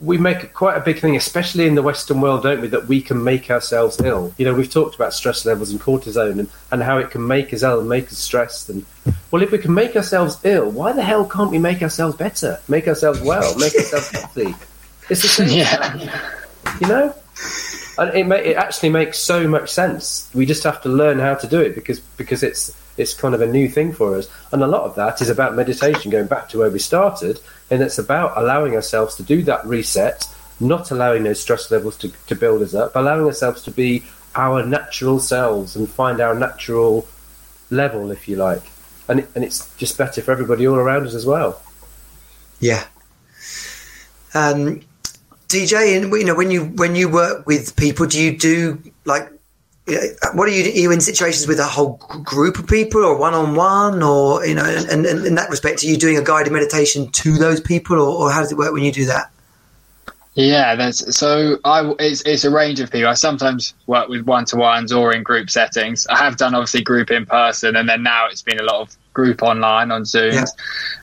[0.00, 3.00] we make quite a big thing, especially in the Western world, don't we, that we
[3.00, 4.32] can make ourselves ill.
[4.38, 7.52] You know, we've talked about stress levels and cortisone and, and how it can make
[7.52, 8.68] us ill and make us stressed.
[8.68, 8.86] And
[9.32, 12.60] well, if we can make ourselves ill, why the hell can't we make ourselves better,
[12.68, 14.54] make ourselves well, make ourselves healthy?
[15.10, 16.22] It's the same, Yeah.
[16.80, 17.14] you know.
[17.98, 20.30] And it ma- it actually makes so much sense.
[20.32, 23.40] We just have to learn how to do it because because it's it's kind of
[23.40, 24.28] a new thing for us.
[24.52, 27.40] And a lot of that is about meditation, going back to where we started,
[27.70, 30.26] and it's about allowing ourselves to do that reset,
[30.60, 34.64] not allowing those stress levels to, to build us up, allowing ourselves to be our
[34.64, 37.06] natural selves and find our natural
[37.70, 38.62] level, if you like.
[39.08, 41.62] And and it's just better for everybody all around us as well.
[42.60, 42.84] Yeah.
[44.34, 44.80] Um,
[45.48, 49.30] TJ, you know when you when you work with people, do you do like
[50.34, 50.64] what are you?
[50.64, 54.46] Are you in situations with a whole group of people, or one on one, or
[54.46, 54.64] you know?
[54.64, 58.24] And, and in that respect, are you doing a guided meditation to those people, or,
[58.24, 59.30] or how does it work when you do that?
[60.34, 63.08] Yeah, there's so I it's it's a range of people.
[63.08, 66.06] I sometimes work with one to ones or in group settings.
[66.06, 68.96] I have done obviously group in person, and then now it's been a lot of
[69.12, 70.34] group online on Zooms.
[70.34, 70.44] Yeah.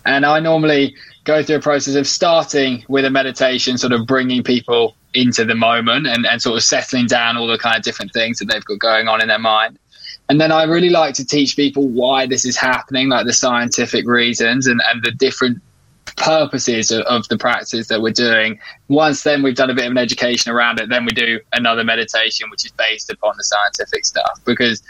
[0.06, 0.96] And I normally
[1.26, 5.56] go through a process of starting with a meditation, sort of bringing people into the
[5.56, 8.64] moment and, and sort of settling down all the kind of different things that they've
[8.64, 9.78] got going on in their mind.
[10.30, 14.08] And then I really like to teach people why this is happening, like the scientific
[14.08, 15.62] reasons and, and the different
[16.18, 18.60] purposes of, of the practice that we're doing.
[18.88, 21.84] Once then we've done a bit of an education around it, then we do another
[21.84, 24.40] meditation which is based upon the scientific stuff.
[24.46, 24.82] Because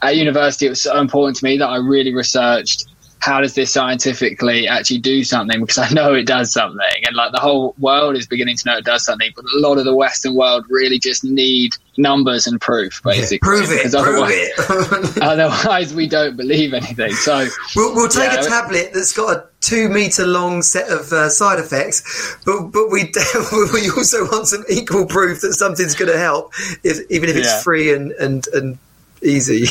[0.00, 2.86] at university it was so important to me that I really researched
[3.22, 7.32] how does this scientifically actually do something because I know it does something and like
[7.32, 9.94] the whole world is beginning to know it does something but a lot of the
[9.94, 15.22] western world really just need numbers and proof basically prove it, because prove otherwise, it.
[15.22, 17.46] otherwise we don't believe anything so
[17.76, 21.28] We'll, we'll take Yeah, a tablet that's got a two meter long set of uh,
[21.28, 23.04] side effects, but but we
[23.72, 26.52] we also want some equal proof that something's going to help,
[26.82, 27.60] if, even if it's Yeah.
[27.62, 28.78] free and and and
[29.22, 29.66] easy.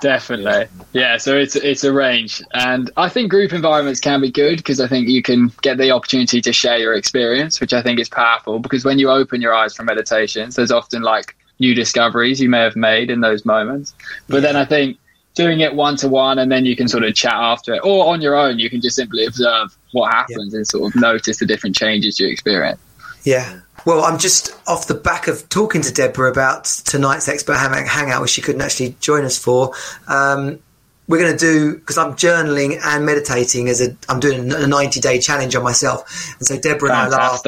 [0.00, 1.16] Definitely, yeah.
[1.16, 4.86] So it's it's a range, and I think group environments can be good because I
[4.86, 8.58] think you can get the opportunity to share your experience, which I think is powerful.
[8.60, 12.60] Because when you open your eyes from meditations, there's often like new discoveries you may
[12.60, 13.94] have made in those moments.
[14.28, 14.98] But then I think
[15.34, 18.12] doing it one to one, and then you can sort of chat after it, or
[18.12, 21.46] on your own, you can just simply observe what happens and sort of notice the
[21.46, 22.80] different changes you experience.
[23.24, 23.60] Yeah.
[23.84, 28.30] Well, I'm just off the back of talking to Deborah about tonight's expert hangout, which
[28.30, 29.72] she couldn't actually join us for.
[30.06, 30.58] Um,
[31.06, 35.00] we're going to do because I'm journaling and meditating as a I'm doing a 90
[35.00, 37.46] day challenge on myself, and so Deborah and I laughed.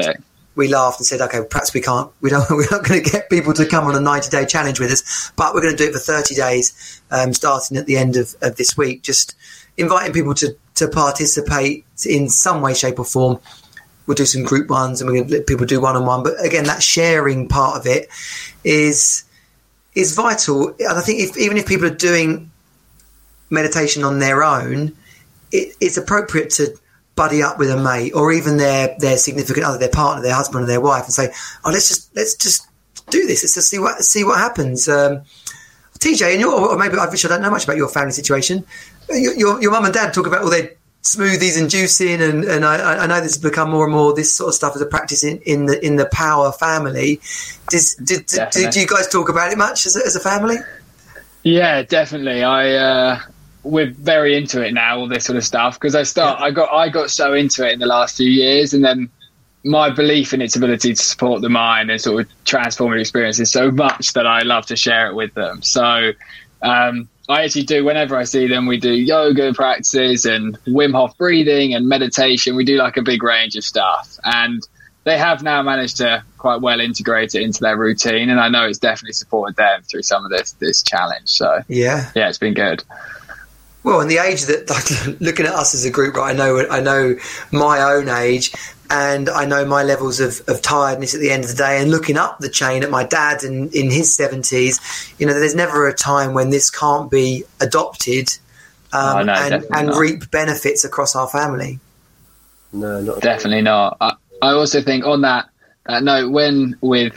[0.57, 2.11] We laughed and said, "Okay, perhaps we can't.
[2.23, 2.45] We don't.
[2.51, 5.31] We're not going to get people to come on a 90 day challenge with us,
[5.37, 8.35] but we're going to do it for 30 days, um, starting at the end of,
[8.41, 9.03] of this week.
[9.03, 9.37] Just
[9.77, 13.39] inviting people to to participate in some way, shape, or form."
[14.11, 16.25] We'll do some group ones and we're going to let people do one on one.
[16.25, 18.09] But again, that sharing part of it
[18.65, 19.23] is
[19.95, 20.75] is vital.
[20.81, 22.51] And I think if even if people are doing
[23.51, 24.97] meditation on their own,
[25.53, 26.77] it, it's appropriate to
[27.15, 30.65] buddy up with a mate or even their their significant other, their partner, their husband,
[30.65, 31.33] or their wife, and say,
[31.65, 32.67] "Oh, let's just let's just
[33.11, 33.45] do this.
[33.45, 35.23] Let's just see what see what happens." Um,
[36.01, 38.67] TJ, and your or maybe I wish I don't know much about your family situation.
[39.09, 40.73] Your your, your mum and dad talk about all their
[41.03, 44.35] smoothies and juicing, and and I, I know this has become more and more this
[44.37, 47.21] sort of stuff as a practice in, in the in the Power family.
[47.69, 50.21] Does, did, did, do, do you guys talk about it much as a, as a
[50.21, 50.57] family?
[51.43, 52.43] Yeah, definitely.
[52.43, 53.21] I uh,
[53.63, 55.75] we're very into it now, all this sort of stuff.
[55.75, 56.47] Because I start, yeah.
[56.47, 59.11] I got, I got so into it in the last few years, and then
[59.63, 63.71] my belief in its ability to support the mind and sort of transformative experiences so
[63.71, 65.63] much that I love to share it with them.
[65.63, 66.13] So
[66.63, 68.67] um, I actually do whenever I see them.
[68.67, 72.57] We do yoga practices and Wim Hof breathing and meditation.
[72.57, 74.67] We do like a big range of stuff, and
[75.05, 78.31] they have now managed to quite well integrate it into their routine.
[78.31, 81.29] And I know it's definitely supported them through some of this this challenge.
[81.29, 82.83] So yeah, yeah, it's been good.
[83.83, 84.69] Well, in the age that,
[85.09, 86.35] like, looking at us as a group, right?
[86.35, 87.17] I know, I know
[87.51, 88.53] my own age,
[88.91, 91.81] and I know my levels of, of tiredness at the end of the day.
[91.81, 94.81] And looking up the chain at my dad in, in his seventies,
[95.19, 98.29] you know, there's never a time when this can't be adopted
[98.93, 101.79] um, oh, no, and, and reap benefits across our family.
[102.73, 103.97] No, not definitely not.
[104.01, 105.49] I, I also think on that
[105.87, 107.17] that note, when with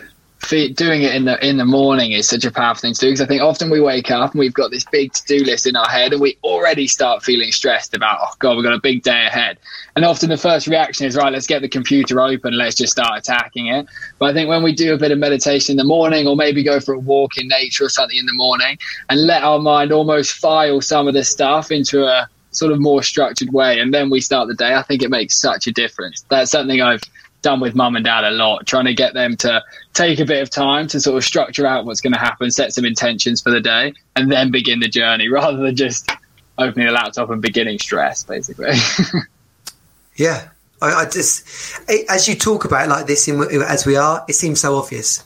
[0.50, 3.22] doing it in the in the morning is such a powerful thing to do because
[3.22, 5.76] I think often we wake up and we've got this big to do list in
[5.76, 9.04] our head and we already start feeling stressed about oh god we've got a big
[9.04, 9.58] day ahead.
[9.96, 13.18] And often the first reaction is right let's get the computer open let's just start
[13.18, 13.88] attacking it.
[14.20, 16.64] But I think when we do a bit of meditation in the morning or maybe
[16.64, 18.78] go for a walk in nature or something in the morning
[19.10, 23.02] and let our mind almost file some of the stuff into a sort of more
[23.02, 26.24] structured way and then we start the day I think it makes such a difference.
[26.30, 27.02] That's something I've
[27.44, 29.64] done with mum and dad a lot, trying to get them to
[29.94, 32.74] take a bit of time to sort of structure out what's going to happen, set
[32.74, 36.10] some intentions for the day, and then begin the journey rather than just
[36.58, 38.74] opening the laptop and beginning stress, basically.
[40.16, 40.50] yeah.
[40.82, 41.48] I, I, just,
[42.10, 45.24] as you talk about it like this, in, as we are, it seems so obvious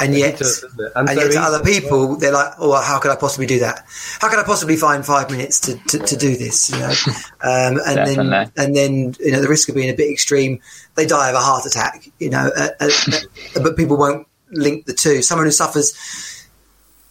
[0.00, 0.64] and yet, does,
[0.96, 2.16] and, and yet to other people, well.
[2.16, 3.84] they're like, "Oh, well, how could I possibly do that?
[4.20, 6.88] How could I possibly find five minutes to, to, to do this?" You know,
[7.42, 10.60] um, and then and then you know the risk of being a bit extreme,
[10.96, 12.08] they die of a heart attack.
[12.18, 13.20] You know, uh, uh, uh,
[13.62, 15.22] but people won't link the two.
[15.22, 15.94] Someone who suffers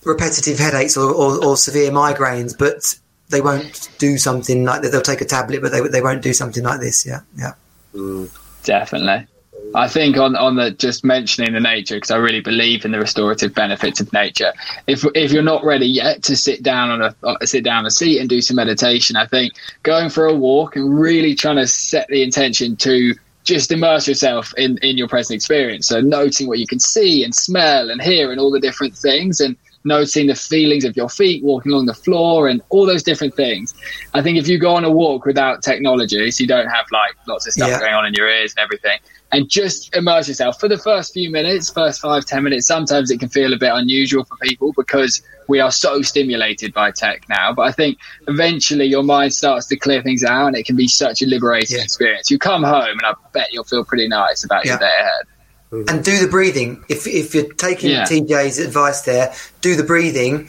[0.03, 4.91] repetitive headaches or, or, or, severe migraines, but they won't do something like that.
[4.91, 7.05] They'll take a tablet, but they they won't do something like this.
[7.05, 7.53] Yeah, yeah,
[7.95, 8.29] mm,
[8.63, 9.27] definitely.
[9.75, 12.99] I think on on the just mentioning the nature because I really believe in the
[12.99, 14.53] restorative benefits of nature.
[14.87, 17.91] If if you're not ready yet to sit down on a uh, sit down a
[17.91, 19.53] seat and do some meditation, I think
[19.83, 24.53] going for a walk and really trying to set the intention to just immerse yourself
[24.57, 25.87] in in your present experience.
[25.87, 29.39] So noting what you can see and smell and hear and all the different things
[29.39, 33.35] and noticing the feelings of your feet walking along the floor and all those different
[33.35, 33.73] things.
[34.13, 37.15] I think if you go on a walk without technology, so you don't have like
[37.27, 37.79] lots of stuff yeah.
[37.79, 38.99] going on in your ears and everything,
[39.31, 42.67] and just immerse yourself for the first few minutes, first five, ten minutes.
[42.67, 46.91] Sometimes it can feel a bit unusual for people because we are so stimulated by
[46.91, 47.53] tech now.
[47.53, 50.87] But I think eventually your mind starts to clear things out and it can be
[50.87, 51.83] such a liberating yeah.
[51.83, 52.31] experience.
[52.31, 54.73] You come home and I bet you'll feel pretty nice about yeah.
[54.73, 55.25] your day ahead.
[55.73, 55.89] Mm-hmm.
[55.89, 56.85] And do the breathing.
[56.87, 58.03] If, if you're taking yeah.
[58.03, 60.47] TJ's advice there, do the breathing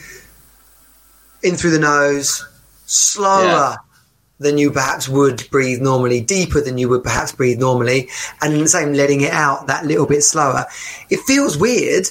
[1.42, 2.46] in through the nose,
[2.84, 3.78] slower
[4.38, 8.10] than you perhaps would breathe normally, deeper than you would perhaps breathe normally,
[8.42, 10.66] and the same letting it out that little bit slower.
[11.08, 12.10] It feels weird,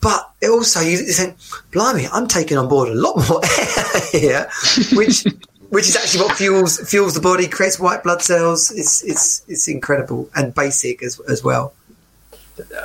[0.00, 1.36] but it also you think,
[1.72, 4.50] blimey, I'm taking on board a lot more air here,
[4.94, 5.24] which
[5.68, 8.70] which is actually what fuels fuels the body, creates white blood cells.
[8.70, 11.74] It's it's it's incredible and basic as as well.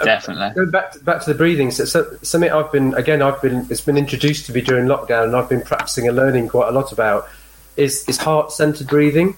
[0.03, 0.53] Definitely.
[0.55, 3.67] Going back to, back to the breathing, so, so, something I've been again, I've been
[3.69, 6.71] it's been introduced to me during lockdown, and I've been practicing and learning quite a
[6.71, 7.29] lot about
[7.77, 9.35] is, is heart centered breathing.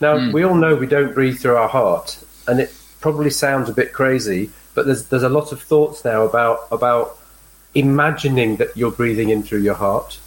[0.00, 0.32] Now, mm.
[0.32, 3.92] we all know we don't breathe through our heart, and it probably sounds a bit
[3.92, 7.18] crazy, but there's, there's a lot of thoughts now about, about
[7.74, 10.18] imagining that you're breathing in through your heart.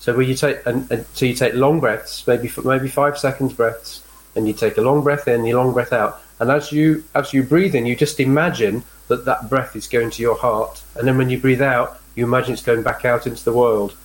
[0.00, 3.52] So where you take and, and, so you take long breaths, maybe maybe five seconds
[3.52, 4.02] breaths,
[4.34, 7.32] and you take a long breath in, a long breath out, and as you as
[7.32, 11.06] you breathe in, you just imagine that that breath is going to your heart, and
[11.06, 13.96] then when you breathe out, you imagine it's going back out into the world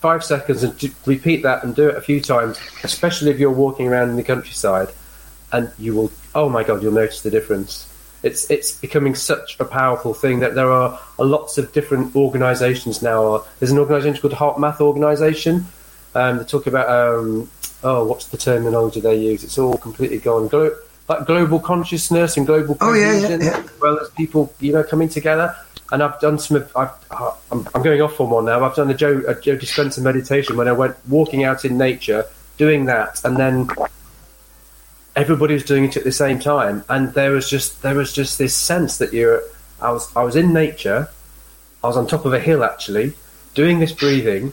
[0.00, 3.86] five seconds and repeat that and do it a few times, especially if you're walking
[3.86, 4.88] around in the countryside,
[5.52, 7.86] and you will, oh my God, you'll notice the difference.
[8.22, 13.44] It's it's becoming such a powerful thing that there are lots of different organisations now.
[13.58, 15.66] There's an organisation called HeartMath Organisation.
[16.14, 17.50] Um, they talk about um,
[17.82, 19.42] oh, what's the terminology they use?
[19.44, 20.48] It's all completely gone.
[21.10, 23.58] Like global consciousness and global oh, yeah, yeah, yeah.
[23.58, 25.56] as well as people, you know, coming together
[25.92, 26.64] and I've done some.
[26.76, 28.64] I've, uh, I'm, I'm going off on one now.
[28.64, 32.26] I've done a Joe a Joe Dispenza meditation when I went walking out in nature,
[32.56, 33.68] doing that, and then
[35.16, 38.38] everybody was doing it at the same time, and there was just there was just
[38.38, 39.42] this sense that you're.
[39.80, 41.08] I was I was in nature.
[41.82, 43.14] I was on top of a hill actually,
[43.54, 44.52] doing this breathing,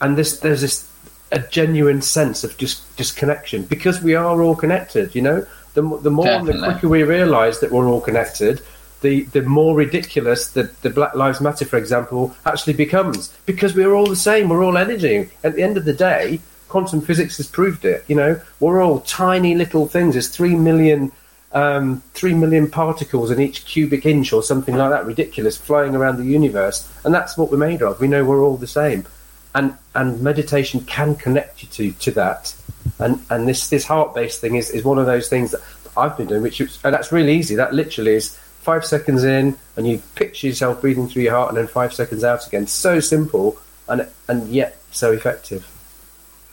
[0.00, 0.84] and this there's this
[1.30, 5.14] a genuine sense of just disconnection because we are all connected.
[5.14, 6.60] You know, the the more Definitely.
[6.60, 8.62] the quicker we realise that we're all connected,
[9.00, 13.94] the the more ridiculous that the Black Lives Matter, for example, actually becomes because we're
[13.94, 14.48] all the same.
[14.48, 15.30] We're all energy.
[15.44, 18.04] At the end of the day, quantum physics has proved it.
[18.08, 20.14] You know, we're all tiny little things.
[20.14, 21.12] There's three million.
[21.50, 26.18] Um, three million particles in each cubic inch, or something like that, ridiculous, flying around
[26.18, 28.02] the universe, and that's what we're made of.
[28.02, 29.06] We know we're all the same,
[29.54, 32.54] and and meditation can connect you to to that,
[32.98, 35.60] and and this this heart based thing is, is one of those things that
[35.96, 37.54] I've been doing, which is, and that's really easy.
[37.54, 41.58] That literally is five seconds in, and you picture yourself breathing through your heart, and
[41.58, 42.66] then five seconds out again.
[42.66, 45.66] So simple, and and yet so effective.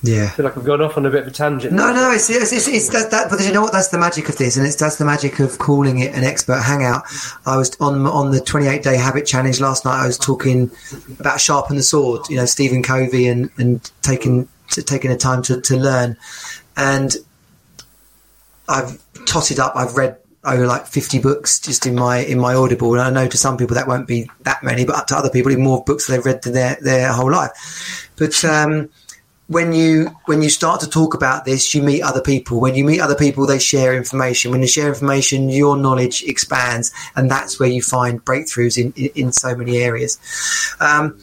[0.03, 0.25] Yeah.
[0.25, 1.73] I feel like I've gone off on a bit of a tangent.
[1.73, 3.29] No, no, it's it's, it's, it's that, that.
[3.29, 3.71] But you know what?
[3.71, 6.61] That's the magic of this, and it's that's the magic of calling it an expert
[6.61, 7.03] hangout.
[7.45, 10.01] I was on on the 28 day habit challenge last night.
[10.01, 10.69] I was talking
[11.19, 12.29] about sharpen the sword.
[12.29, 16.17] You know, Stephen Covey and and taking to, taking the time to, to learn,
[16.77, 17.15] and
[18.67, 19.73] I've totted up.
[19.75, 23.27] I've read over like 50 books just in my in my audible and i know
[23.27, 25.83] to some people that won't be that many but up to other people even more
[25.83, 28.87] books they've read than their their whole life but um
[29.47, 32.59] when you when you start to talk about this, you meet other people.
[32.59, 34.51] When you meet other people, they share information.
[34.51, 39.11] When you share information, your knowledge expands, and that's where you find breakthroughs in in,
[39.25, 40.19] in so many areas.
[40.79, 41.19] Um,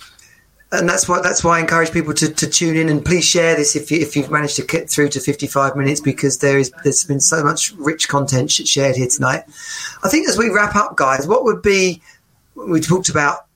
[0.72, 3.54] and that's why that's why I encourage people to, to tune in and please share
[3.54, 6.72] this if you if you've managed to get through to 55 minutes because there is
[6.82, 9.44] there's been so much rich content shared here tonight.
[10.02, 12.02] I think as we wrap up, guys, what would be
[12.54, 13.46] we talked about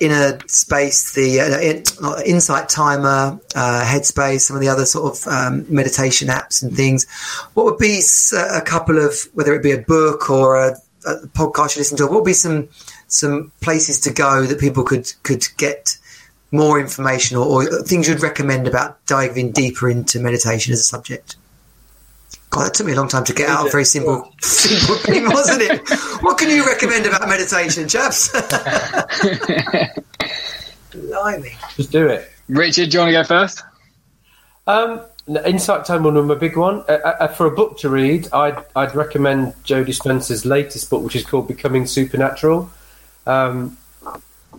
[0.00, 5.66] inner space, the uh, insight timer, uh, headspace, some of the other sort of um,
[5.68, 7.06] meditation apps and things.
[7.54, 8.00] What would be
[8.36, 10.76] a couple of whether it be a book or a,
[11.06, 12.04] a podcast you listen to?
[12.06, 12.68] What would be some
[13.08, 15.96] some places to go that people could could get
[16.50, 21.36] more information or, or things you'd recommend about diving deeper into meditation as a subject?
[22.50, 25.24] God, that took me a long time to get out a very simple, simple thing,
[25.26, 25.80] wasn't it?
[26.22, 28.30] What can you recommend about meditation, chaps?
[30.92, 31.56] Blimey.
[31.76, 32.30] Just do it.
[32.48, 33.62] Richard, do you want to go first?
[34.66, 35.02] Um,
[35.44, 36.84] Insight Timer will be a big one.
[36.88, 41.16] Uh, uh, for a book to read, I'd, I'd recommend Joe Dispenza's latest book, which
[41.16, 42.70] is called Becoming Supernatural,
[43.28, 43.76] um,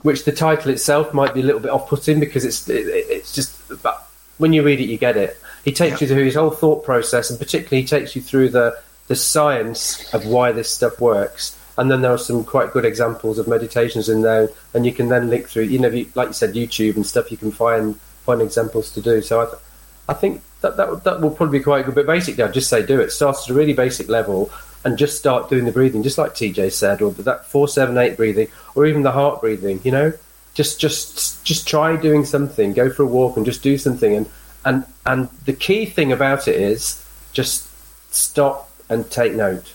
[0.03, 3.57] which the title itself might be a little bit off-putting because it's it, it's just
[3.83, 4.07] but
[4.37, 5.37] when you read it, you get it.
[5.65, 8.79] He takes you through his whole thought process, and particularly he takes you through the
[9.07, 11.57] the science of why this stuff works.
[11.77, 15.09] And then there are some quite good examples of meditations in there, and you can
[15.09, 15.63] then link through.
[15.63, 17.31] You know, you, like you said, YouTube and stuff.
[17.31, 19.21] You can find find examples to do.
[19.21, 19.61] So I, th-
[20.07, 21.95] I think that, that that will probably be quite good.
[21.95, 23.11] But basically, I'd just say do it.
[23.11, 24.51] Start at a really basic level
[24.83, 28.15] and just start doing the breathing, just like TJ said, or that four seven eight
[28.15, 29.81] breathing, or even the heart breathing.
[29.83, 30.13] You know,
[30.53, 32.73] just just just try doing something.
[32.73, 34.15] Go for a walk and just do something.
[34.15, 34.29] And
[34.65, 37.03] and and the key thing about it is
[37.33, 37.67] just
[38.13, 39.73] stop and take note.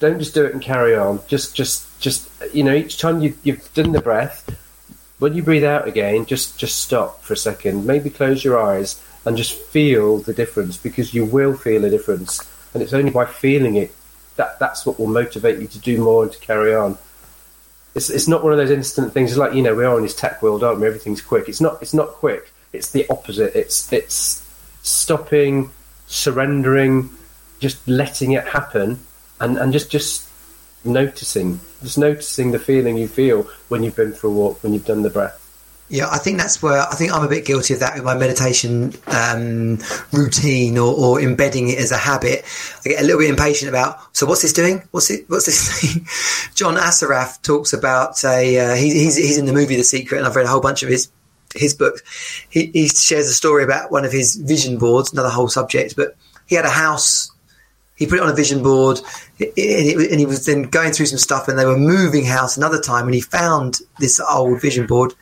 [0.00, 1.20] Don't just do it and carry on.
[1.26, 4.50] Just just just you know, each time you, you've done the breath,
[5.18, 7.86] when you breathe out again, just just stop for a second.
[7.86, 12.40] Maybe close your eyes and just feel the difference because you will feel a difference,
[12.72, 13.94] and it's only by feeling it
[14.36, 16.98] that that's what will motivate you to do more and to carry on.
[17.94, 19.30] It's it's not one of those instant things.
[19.30, 20.86] It's like you know we are in this tech world, aren't we?
[20.86, 21.48] Everything's quick.
[21.48, 21.80] It's not.
[21.80, 22.52] It's not quick.
[22.72, 23.54] It's the opposite.
[23.54, 24.44] It's it's
[24.82, 25.70] stopping,
[26.06, 27.10] surrendering,
[27.60, 29.00] just letting it happen,
[29.40, 30.28] and and just just
[30.84, 34.84] noticing, just noticing the feeling you feel when you've been for a walk, when you've
[34.84, 35.43] done the breath.
[35.90, 38.14] Yeah, I think that's where I think I'm a bit guilty of that with my
[38.14, 39.78] meditation um,
[40.12, 42.44] routine or, or embedding it as a habit.
[42.84, 43.98] I get a little bit impatient about.
[44.16, 44.82] So what's this doing?
[44.92, 45.28] What's it?
[45.28, 46.06] What's this thing?
[46.54, 48.58] John Assaraf talks about a.
[48.58, 50.82] Uh, he, he's he's in the movie The Secret, and I've read a whole bunch
[50.82, 51.10] of his
[51.54, 52.02] his books.
[52.48, 56.16] He, he shares a story about one of his vision boards, another whole subject, but
[56.46, 57.30] he had a house.
[57.96, 59.00] He put it on a vision board,
[59.38, 63.04] and he was then going through some stuff, and they were moving house another time,
[63.04, 65.14] and he found this old vision board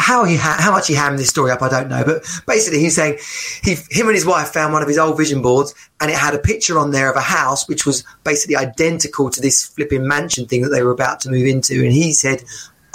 [0.00, 2.02] how he ha- how much he hammed this story up, I don't know.
[2.04, 3.18] But basically, he's saying
[3.62, 6.34] he, him and his wife found one of his old vision boards, and it had
[6.34, 10.46] a picture on there of a house which was basically identical to this flipping mansion
[10.46, 11.82] thing that they were about to move into.
[11.84, 12.42] And he said,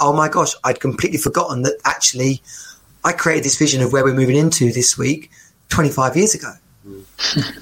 [0.00, 2.42] "Oh my gosh, I'd completely forgotten that actually
[3.04, 5.30] I created this vision of where we're moving into this week
[5.68, 6.52] 25 years ago."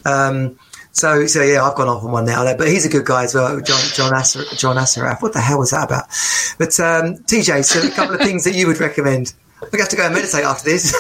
[0.07, 0.59] um,
[0.95, 3.35] so, so yeah, I've gone off on one now but he's a good guy as
[3.35, 5.21] well, John John, Asser, John Assaraf.
[5.21, 6.05] What the hell was that about?
[6.57, 9.35] But um, TJ, so a couple of things that you would recommend.
[9.73, 10.95] We have to go and meditate after this.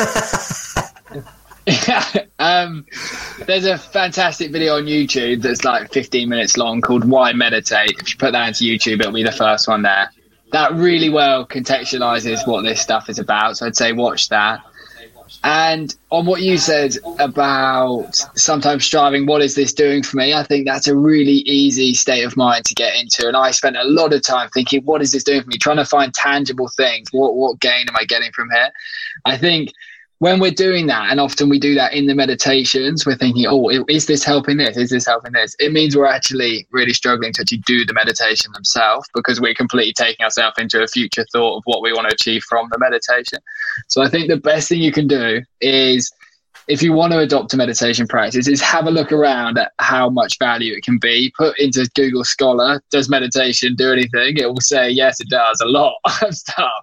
[2.40, 2.84] um,
[3.46, 7.92] there's a fantastic video on YouTube that's like 15 minutes long called Why Meditate.
[8.00, 10.10] If you put that into YouTube, it'll be the first one there.
[10.50, 13.58] That really well contextualizes what this stuff is about.
[13.58, 14.60] So I'd say watch that.
[15.42, 20.32] And on what you said about sometimes striving, what is this doing for me?
[20.32, 23.28] I think that's a really easy state of mind to get into.
[23.28, 25.58] And I spent a lot of time thinking, what is this doing for me?
[25.58, 27.08] Trying to find tangible things.
[27.12, 28.70] What what gain am I getting from here?
[29.24, 29.72] I think
[30.18, 33.68] when we're doing that, and often we do that in the meditations, we're thinking, oh,
[33.88, 34.76] is this helping this?
[34.76, 35.56] Is this helping this?
[35.58, 39.92] It means we're actually really struggling to actually do the meditation themselves because we're completely
[39.92, 43.38] taking ourselves into a future thought of what we want to achieve from the meditation.
[43.88, 46.12] So I think the best thing you can do is
[46.68, 50.08] if you want to adopt a meditation practice is have a look around at how
[50.08, 54.60] much value it can be put into google scholar does meditation do anything it will
[54.60, 56.82] say yes it does a lot of stuff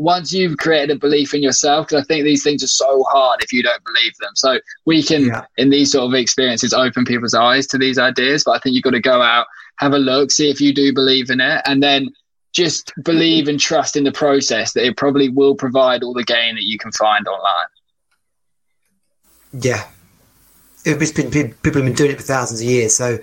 [0.00, 3.42] once you've created a belief in yourself, because I think these things are so hard
[3.42, 4.30] if you don't believe them.
[4.34, 5.44] So we can, yeah.
[5.58, 8.42] in these sort of experiences, open people's eyes to these ideas.
[8.44, 9.46] But I think you've got to go out,
[9.76, 12.08] have a look, see if you do believe in it, and then
[12.52, 16.54] just believe and trust in the process that it probably will provide all the gain
[16.54, 17.66] that you can find online.
[19.52, 19.86] Yeah.
[20.86, 23.18] It's been people have been doing it for thousands of years, so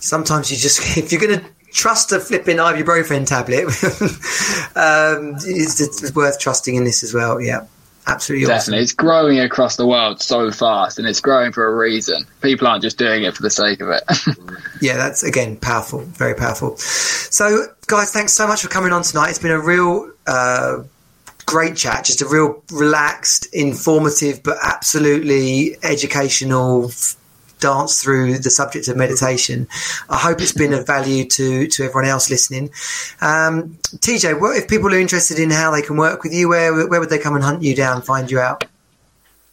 [0.00, 3.64] sometimes you just if you're going to trust a flipping ibuprofen tablet.
[4.76, 7.40] um, it's, it's, worth trusting in this as well.
[7.40, 7.66] Yeah,
[8.06, 8.46] absolutely.
[8.46, 8.82] Definitely, awesome.
[8.82, 12.24] it's growing across the world so fast, and it's growing for a reason.
[12.42, 14.02] People aren't just doing it for the sake of it.
[14.80, 16.76] yeah, that's again powerful, very powerful.
[16.76, 19.30] So, guys, thanks so much for coming on tonight.
[19.30, 20.10] It's been a real.
[20.26, 20.84] Uh,
[21.46, 26.90] great chat, just a real relaxed, informative, but absolutely educational,
[27.58, 29.68] dance through the subject of meditation.
[30.08, 32.70] I hope it's been of value to to everyone else listening.
[33.20, 36.48] Um, TJ, what if people are interested in how they can work with you?
[36.48, 38.64] Where where would they come and hunt you down, find you out?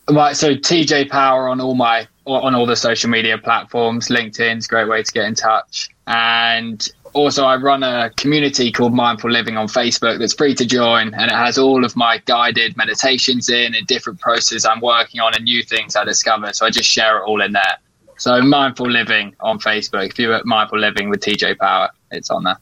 [0.09, 4.09] Right, so TJ Power on all my on all the social media platforms.
[4.09, 8.93] LinkedIn's a great way to get in touch, and also I run a community called
[8.93, 12.75] Mindful Living on Facebook that's free to join, and it has all of my guided
[12.77, 16.51] meditations in and different processes I'm working on and new things I discover.
[16.53, 17.77] So I just share it all in there.
[18.17, 20.09] So mindful living on Facebook.
[20.09, 22.57] If you're at mindful living with TJ Power, it's on there.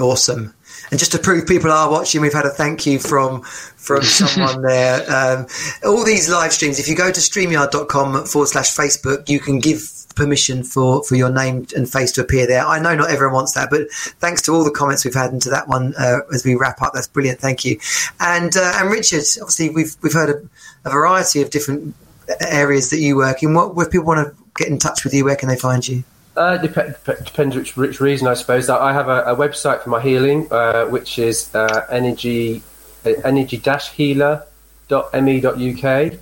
[0.00, 0.54] Awesome.
[0.90, 4.62] And just to prove people are watching, we've had a thank you from from someone
[4.62, 5.04] there.
[5.10, 5.46] Um,
[5.84, 9.82] all these live streams, if you go to streamyard.com forward slash Facebook, you can give
[10.16, 12.64] permission for, for your name and face to appear there.
[12.66, 15.50] I know not everyone wants that, but thanks to all the comments we've had into
[15.50, 17.38] that one uh, as we wrap up, that's brilliant.
[17.38, 17.78] Thank you.
[18.18, 21.94] And uh, and Richard, obviously we've we've heard a, a variety of different
[22.40, 23.54] areas that you work in.
[23.54, 26.02] What if people want to get in touch with you, where can they find you?
[26.36, 28.70] Uh, dep- depends which, which reason, I suppose.
[28.70, 32.62] I have a, a website for my healing, uh, which is uh, energy
[33.04, 36.12] uh, energy-healer.me.uk.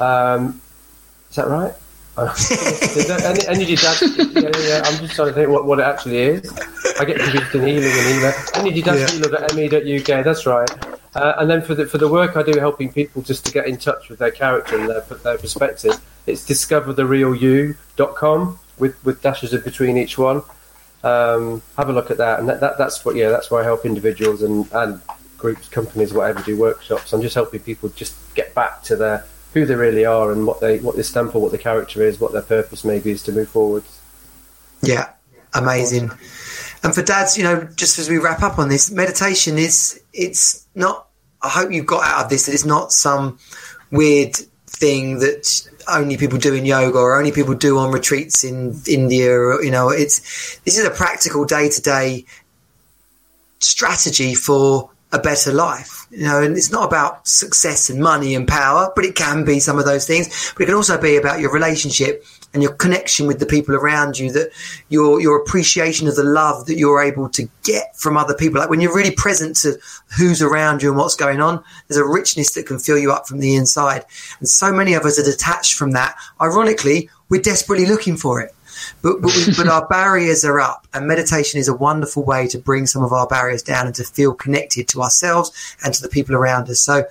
[0.00, 0.60] Um,
[1.30, 1.74] is that right?
[2.18, 6.52] energy dash, yeah, yeah, yeah, I'm just trying to think what, what it actually is.
[6.98, 8.32] I get confused in healing and healer.
[8.54, 10.68] Energy dash healer.me.uk, that's right.
[11.14, 13.66] Uh, and then for the for the work I do helping people just to get
[13.66, 19.60] in touch with their character and their, their perspective, it's discovertherealyou.com with, with dashes in
[19.62, 20.42] between each one.
[21.02, 22.40] Um, have a look at that.
[22.40, 25.00] And that, that, that's what, yeah, that's where I help individuals and, and
[25.36, 27.12] groups, companies, whatever, do workshops.
[27.12, 29.24] I'm just helping people just get back to their,
[29.54, 32.20] who they really are and what they, what they stand for, what their character is,
[32.20, 33.84] what their purpose maybe is to move forward.
[34.82, 35.10] Yeah,
[35.54, 36.10] amazing.
[36.82, 40.66] And for dads, you know, just as we wrap up on this, meditation is, it's
[40.74, 41.08] not,
[41.42, 43.38] I hope you got out of this that it's not some
[43.90, 44.36] weird
[44.68, 49.32] thing that only people do in yoga or only people do on retreats in India.
[49.32, 52.24] Or, you know, it's this is a practical day to day
[53.58, 56.06] strategy for a better life.
[56.10, 59.60] You know, and it's not about success and money and power, but it can be
[59.60, 60.52] some of those things.
[60.54, 64.18] But it can also be about your relationship and your connection with the people around
[64.18, 64.50] you, that
[64.88, 68.60] your your appreciation of the love that you're able to get from other people.
[68.60, 69.78] Like when you're really present to
[70.16, 73.26] who's around you and what's going on, there's a richness that can fill you up
[73.26, 74.04] from the inside.
[74.38, 76.16] And so many of us are detached from that.
[76.40, 78.54] Ironically, we're desperately looking for it.
[79.02, 82.58] But but, we, but, our barriers are up, and meditation is a wonderful way to
[82.58, 86.08] bring some of our barriers down and to feel connected to ourselves and to the
[86.08, 86.80] people around us.
[86.80, 87.04] So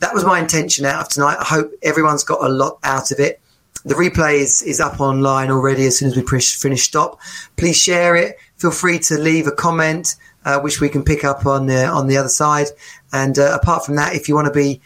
[0.00, 1.38] that was my intention out of tonight.
[1.40, 3.40] I hope everyone's got a lot out of it.
[3.84, 7.20] The replay is, is up online already as soon as we push, finish stop.
[7.56, 8.38] Please share it.
[8.56, 12.06] Feel free to leave a comment, uh, which we can pick up on the, on
[12.06, 12.68] the other side.
[13.12, 14.80] And uh, apart from that, if you want to be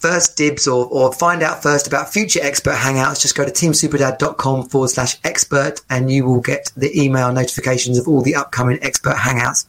[0.00, 4.68] first dibs or, or find out first about future expert hangouts, just go to teamsuperdad.com
[4.68, 9.14] forward slash expert and you will get the email notifications of all the upcoming expert
[9.14, 9.66] hangouts.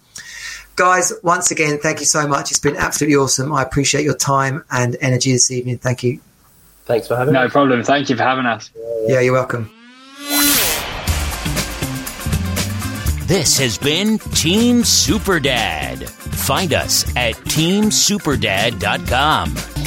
[0.77, 2.49] Guys, once again, thank you so much.
[2.49, 3.53] It's been absolutely awesome.
[3.53, 5.77] I appreciate your time and energy this evening.
[5.77, 6.21] Thank you.
[6.91, 7.45] Thanks for having no us.
[7.45, 7.81] No problem.
[7.83, 8.69] Thank you for having us.
[9.07, 9.71] Yeah, you're welcome.
[13.27, 16.09] This has been Team Super Dad.
[16.09, 19.80] Find us at teamsuperdad.com.